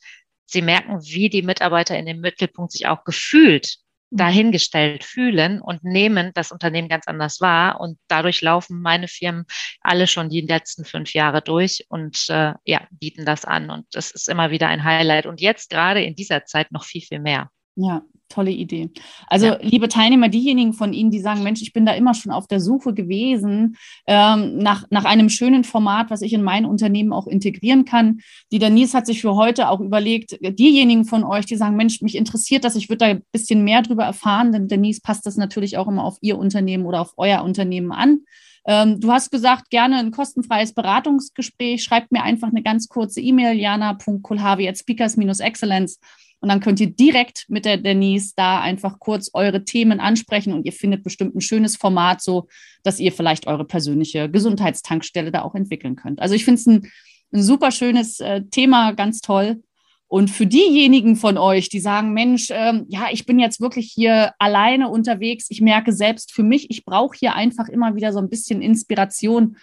sie 0.49 0.63
merken, 0.63 1.01
wie 1.03 1.29
die 1.29 1.43
Mitarbeiter 1.43 1.97
in 1.97 2.07
dem 2.07 2.21
Mittelpunkt 2.21 2.73
sich 2.73 2.87
auch 2.87 3.05
gefühlt 3.05 3.77
mhm. 4.11 4.17
dahingestellt 4.17 5.05
fühlen 5.05 5.61
und 5.61 5.85
nehmen 5.85 6.33
das 6.35 6.51
Unternehmen 6.51 6.89
ganz 6.89 7.07
anders 7.07 7.41
wahr. 7.41 7.81
Und 7.81 7.99
dadurch 8.09 8.41
laufen 8.41 8.81
meine 8.81 9.09
Firmen 9.09 9.45
alle 9.81 10.07
schon 10.07 10.31
die 10.31 10.41
letzten 10.41 10.85
fünf 10.85 11.13
Jahre 11.13 11.43
durch 11.43 11.85
und 11.89 12.29
äh, 12.31 12.55
ja, 12.65 12.87
bieten 12.91 13.25
das 13.25 13.45
an. 13.45 13.71
Und 13.71 13.87
das 13.93 14.11
ist 14.11 14.29
immer 14.29 14.51
wieder 14.51 14.69
ein 14.69 14.85
Highlight. 14.85 15.27
Und 15.27 15.41
jetzt 15.41 15.71
gerade 15.71 16.03
in 16.03 16.15
dieser 16.15 16.45
Zeit 16.47 16.73
noch 16.73 16.85
viel, 16.85 17.03
viel 17.03 17.21
mehr. 17.21 17.51
Ja, 17.81 18.03
tolle 18.29 18.51
Idee. 18.51 18.91
Also, 19.29 19.47
ja. 19.47 19.59
liebe 19.63 19.89
Teilnehmer, 19.89 20.29
diejenigen 20.29 20.73
von 20.73 20.93
Ihnen, 20.93 21.13
die 21.13 21.21
sagen, 21.21 21.45
Mensch, 21.45 21.63
ich 21.63 21.73
bin 21.73 21.87
da 21.87 21.93
immer 21.93 22.13
schon 22.13 22.33
auf 22.33 22.49
der 22.49 22.59
Suche 22.59 22.93
gewesen 22.93 23.77
ähm, 24.09 24.59
nach, 24.59 24.85
nach 24.91 25.05
einem 25.05 25.29
schönen 25.29 25.63
Format, 25.63 26.11
was 26.11 26.23
ich 26.23 26.33
in 26.33 26.43
mein 26.43 26.65
Unternehmen 26.65 27.13
auch 27.13 27.29
integrieren 27.29 27.85
kann. 27.85 28.19
Die 28.51 28.59
Denise 28.59 28.95
hat 28.95 29.07
sich 29.07 29.21
für 29.21 29.37
heute 29.37 29.69
auch 29.69 29.81
überlegt, 29.81 30.37
diejenigen 30.41 31.05
von 31.05 31.23
euch, 31.23 31.47
die 31.47 31.57
sagen, 31.57 31.77
Mensch, 31.77 32.03
mich 32.03 32.17
interessiert 32.17 32.65
das, 32.65 32.75
ich 32.75 32.89
würde 32.89 32.99
da 32.99 33.07
ein 33.07 33.23
bisschen 33.31 33.63
mehr 33.63 33.83
drüber 33.83 34.05
erfahren, 34.05 34.51
denn 34.51 34.67
Denise 34.67 35.01
passt 35.01 35.25
das 35.25 35.37
natürlich 35.37 35.79
auch 35.79 35.87
immer 35.87 36.03
auf 36.03 36.19
Ihr 36.21 36.37
Unternehmen 36.37 36.85
oder 36.85 37.01
auf 37.01 37.13
euer 37.17 37.45
Unternehmen 37.45 37.93
an. 37.93 38.23
Ähm, 38.67 39.01
du 39.01 39.13
hast 39.13 39.31
gesagt, 39.31 39.71
gerne 39.71 39.97
ein 39.97 40.11
kostenfreies 40.11 40.75
Beratungsgespräch. 40.75 41.83
Schreibt 41.83 42.13
mir 42.13 42.23
einfach 42.23 42.49
eine 42.49 42.63
ganz 42.63 42.89
kurze 42.89 43.21
E-Mail, 43.21 43.59
jana.kulhavi 43.59 44.69
at 44.69 44.77
speakers-excellence 44.77 45.99
und 46.41 46.49
dann 46.49 46.61
könnt 46.61 46.81
ihr 46.81 46.91
direkt 46.91 47.47
mit 47.49 47.65
der 47.65 47.79
Denise 47.79 48.35
da 48.37 48.61
einfach 48.61 48.99
kurz 49.01 49.31
eure 49.33 49.65
Themen 49.65 49.99
ansprechen 49.99 50.53
und 50.53 50.65
ihr 50.67 50.73
findet 50.73 51.03
bestimmt 51.03 51.35
ein 51.35 51.41
schönes 51.41 51.77
Format, 51.77 52.23
so 52.23 52.49
dass 52.85 53.01
ihr 53.01 53.13
vielleicht 53.13 53.47
eure 53.47 53.65
persönliche 53.65 54.31
Gesundheitstankstelle 54.31 55.33
da 55.33 55.43
auch 55.43 55.55
entwickeln 55.55 55.97
könnt. 55.97 56.21
Also 56.21 56.35
ich 56.35 56.45
finde 56.45 56.61
es 56.61 56.67
ein, 56.67 56.91
ein 57.33 57.43
super 57.43 57.71
schönes 57.73 58.21
äh, 58.21 58.43
Thema, 58.51 58.93
ganz 58.93 59.21
toll. 59.21 59.63
Und 60.07 60.31
für 60.31 60.47
diejenigen 60.47 61.17
von 61.17 61.37
euch, 61.37 61.69
die 61.69 61.81
sagen, 61.81 62.15
Mensch, 62.15 62.49
ähm, 62.51 62.87
ja, 62.89 63.09
ich 63.13 63.27
bin 63.27 63.39
jetzt 63.39 63.61
wirklich 63.61 63.93
hier 63.93 64.33
alleine 64.39 64.89
unterwegs, 64.89 65.47
ich 65.51 65.61
merke 65.61 65.93
selbst 65.93 66.33
für 66.33 66.43
mich, 66.43 66.71
ich 66.71 66.87
brauche 66.87 67.15
hier 67.19 67.35
einfach 67.35 67.69
immer 67.69 67.95
wieder 67.95 68.15
so 68.15 68.19
ein 68.19 68.31
bisschen 68.31 68.63
Inspiration 68.63 69.59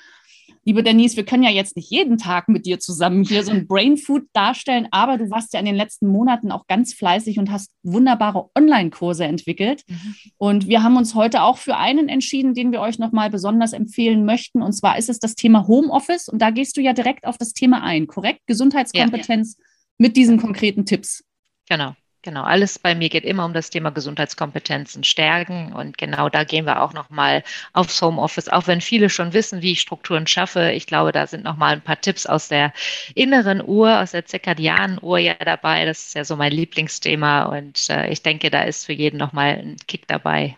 liebe 0.66 0.82
Denise, 0.82 1.16
wir 1.16 1.26
können 1.26 1.44
ja 1.44 1.52
jetzt 1.52 1.76
nicht 1.76 1.92
jeden 1.92 2.18
Tag 2.18 2.50
mit 2.50 2.66
dir 2.66 2.80
zusammen 2.80 3.24
hier 3.24 3.44
so 3.44 3.52
ein 3.52 3.68
Brain 3.68 3.98
Food 3.98 4.24
darstellen, 4.34 4.88
aber 4.90 5.18
du 5.18 5.30
warst 5.30 5.54
ja 5.54 5.60
in 5.60 5.66
den 5.66 5.76
letzten 5.76 6.08
Monaten 6.08 6.52
auch 6.52 6.66
ganz 6.68 6.94
fleißig 6.94 7.38
und 7.38 7.52
hast 7.52 7.72
wunderbare 7.84 8.50
Online-Kurse 8.58 9.26
entwickelt. 9.26 9.84
Mhm. 9.88 10.16
Und 10.38 10.68
wir 10.68 10.82
haben 10.82 10.98
uns 10.98 11.14
heute 11.14 11.44
auch 11.44 11.60
für 11.60 11.78
einen 11.78 12.10
entschieden, 12.10 12.56
den 12.56 12.72
wir 12.72 12.82
euch 12.82 12.98
nochmal 12.98 13.30
besonders 13.30 13.74
empfehlen 13.74 14.26
möchten. 14.26 14.64
Und 14.64 14.74
zwar 14.74 14.98
ist 14.98 15.10
es 15.10 15.20
das 15.20 15.36
Thema 15.36 15.68
Homeoffice. 15.68 16.28
Und 16.28 16.42
da 16.42 16.50
gehst 16.50 16.78
du 16.78 16.82
ja 16.82 16.94
direkt 16.94 17.26
auf 17.26 17.38
das 17.38 17.54
Thema 17.54 17.84
ein, 17.84 18.08
korrekt? 18.08 18.42
Gesundheitskompetenz 18.48 19.58
ja, 19.58 19.64
ja. 19.64 19.70
mit 20.00 20.18
diesen 20.18 20.40
konkreten 20.40 20.86
Tipps. 20.86 21.24
Genau. 21.70 21.94
Genau, 22.26 22.44
alles 22.44 22.78
bei 22.80 22.94
mir 22.96 23.08
geht 23.10 23.24
immer 23.24 23.46
um 23.46 23.54
das 23.54 23.70
Thema 23.70 23.90
Gesundheitskompetenzen 23.92 25.04
stärken 25.06 25.72
und 25.74 25.98
genau 25.98 26.28
da 26.28 26.44
gehen 26.44 26.66
wir 26.66 26.82
auch 26.82 26.92
nochmal 26.92 27.44
aufs 27.72 28.02
Homeoffice, 28.02 28.50
auch 28.50 28.66
wenn 28.68 28.82
viele 28.82 29.10
schon 29.10 29.32
wissen, 29.34 29.62
wie 29.62 29.72
ich 29.74 29.80
Strukturen 29.82 30.26
schaffe. 30.28 30.72
Ich 30.72 30.88
glaube, 30.88 31.12
da 31.14 31.26
sind 31.28 31.44
nochmal 31.44 31.74
ein 31.74 31.82
paar 31.82 32.02
Tipps 32.02 32.26
aus 32.26 32.48
der 32.50 32.74
inneren 33.14 33.62
Uhr, 33.64 34.02
aus 34.02 34.12
der 34.12 34.26
zirkadianen 34.26 35.00
Uhr 35.02 35.20
ja 35.20 35.36
dabei. 35.36 35.86
Das 35.86 36.08
ist 36.08 36.16
ja 36.16 36.26
so 36.26 36.36
mein 36.36 36.52
Lieblingsthema 36.52 37.44
und 37.44 37.90
äh, 37.90 38.10
ich 38.10 38.24
denke, 38.24 38.50
da 38.50 38.64
ist 38.64 38.86
für 38.88 38.94
jeden 38.94 39.18
nochmal 39.18 39.60
ein 39.60 39.78
Kick 39.88 40.08
dabei. 40.08 40.58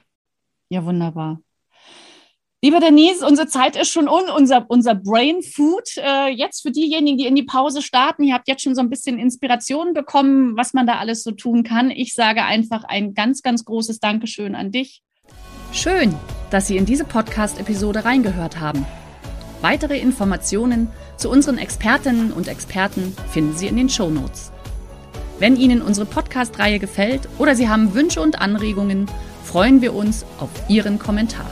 Ja, 0.69 0.83
wunderbar. 0.85 1.41
Liebe 2.63 2.79
Denise, 2.79 3.23
unsere 3.23 3.47
Zeit 3.47 3.75
ist 3.75 3.91
schon 3.91 4.07
um, 4.07 4.23
unser, 4.35 4.65
unser 4.67 4.95
Brain 4.95 5.43
Food. 5.43 5.95
Äh, 5.97 6.29
jetzt 6.29 6.63
für 6.63 6.71
diejenigen, 6.71 7.15
die 7.19 7.27
in 7.27 7.35
die 7.35 7.43
Pause 7.43 7.83
starten, 7.83 8.23
ihr 8.23 8.33
habt 8.33 8.47
jetzt 8.47 8.63
schon 8.63 8.73
so 8.73 8.81
ein 8.81 8.89
bisschen 8.89 9.19
Inspiration 9.19 9.93
bekommen, 9.93 10.57
was 10.57 10.73
man 10.73 10.87
da 10.87 10.97
alles 10.97 11.21
so 11.21 11.29
tun 11.29 11.61
kann. 11.61 11.91
Ich 11.91 12.15
sage 12.15 12.43
einfach 12.43 12.83
ein 12.83 13.13
ganz, 13.13 13.43
ganz 13.43 13.63
großes 13.63 13.99
Dankeschön 13.99 14.55
an 14.55 14.71
dich. 14.71 15.03
Schön, 15.71 16.15
dass 16.49 16.65
Sie 16.65 16.77
in 16.77 16.87
diese 16.87 17.03
Podcast-Episode 17.03 18.05
reingehört 18.05 18.59
haben. 18.59 18.87
Weitere 19.61 19.99
Informationen 19.99 20.87
zu 21.15 21.29
unseren 21.29 21.59
Expertinnen 21.59 22.33
und 22.33 22.47
Experten 22.47 23.15
finden 23.29 23.55
Sie 23.55 23.67
in 23.67 23.77
den 23.77 23.89
Show 23.89 24.09
Notes. 24.09 24.51
Wenn 25.37 25.57
Ihnen 25.57 25.83
unsere 25.83 26.07
Podcast-Reihe 26.07 26.79
gefällt 26.79 27.29
oder 27.37 27.53
Sie 27.53 27.69
haben 27.69 27.93
Wünsche 27.93 28.19
und 28.19 28.41
Anregungen, 28.41 29.05
freuen 29.43 29.83
wir 29.83 29.93
uns 29.93 30.25
auf 30.39 30.49
Ihren 30.67 30.97
Kommentar. 30.97 31.51